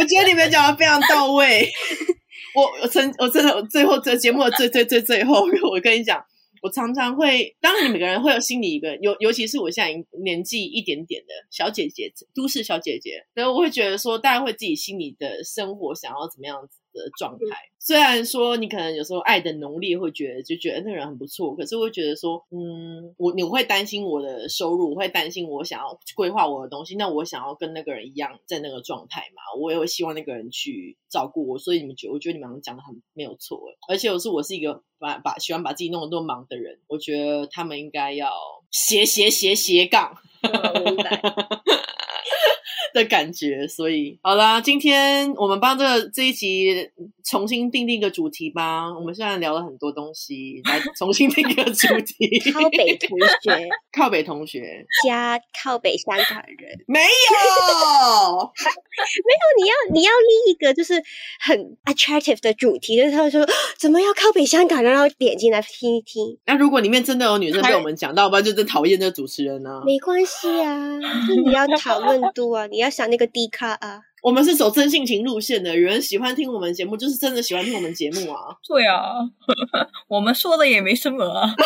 [0.00, 1.70] 我觉得你们讲的非常到位。
[2.54, 6.22] 我我真我真的最后这节目的最最最最后，我跟你讲。
[6.62, 16.78] 我常常会，当然每个人会有心里一个，尤尤其是我现在年纪一点点的小姐姐，都市小姐姐，然后我会觉得说，大家会自己心里的生活想要怎么样子。
[16.92, 38.30] 的状态，虽然说你可能有时候爱的浓烈，会觉得就觉得那个人很不错，可是会觉得说，嗯，我你会担心我的收入，会担心我想要规划我的东西，那我想要跟那个人一样在那个状态嘛，我也会希望那个人去照顾我，所以你们觉，我觉得你们讲的很没有错，而且我是我是一个把把喜欢把自己弄得那么忙的人，我觉得他们应该要
[38.70, 40.16] 斜斜斜斜杠。
[42.94, 43.66] 的感觉。
[43.66, 46.90] 所以好啦，今天我们帮这个这一集
[47.24, 48.92] 重新定定一个主题吧。
[48.92, 52.40] 我们虽然聊了很多东西，来重新定一个主题。
[52.52, 57.06] 靠北同学靠北同学加靠北香港人，没有。
[58.92, 61.02] 没有你要你要立一个就是
[61.40, 63.46] 很 attractive 的主题，就是他们说
[63.78, 74.00] 怎么要靠北香港人，然后点进来听一听，那如果里面真的有女生被我们讲到，不然就真讨厌这个主持人呢、没关系啊，就你要讨论度啊，你要想那个低卡啊。
[74.22, 78.54] 我们是走真性情路线的，有人喜欢听我们节目，就是真的喜欢听我们节目啊。
[78.66, 79.14] 对啊，
[80.06, 81.54] 我们说的也没什么啊。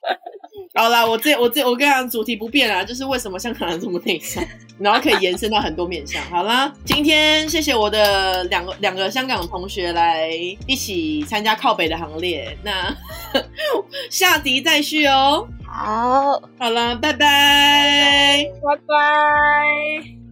[0.74, 4.44] 好啦，我这我这我跟你讲，主题不变啦，就是为什么香港人这么内向，
[4.78, 6.22] 然后可以延伸到很多面向。
[6.30, 10.30] 好啦，今天谢谢我的两个两个香港同学来
[10.66, 12.94] 一起参加靠北的行列，那
[14.10, 15.48] 下集再续哦。
[15.66, 16.40] 好。
[16.58, 18.46] 好啦，拜拜。
[18.62, 20.27] 拜拜。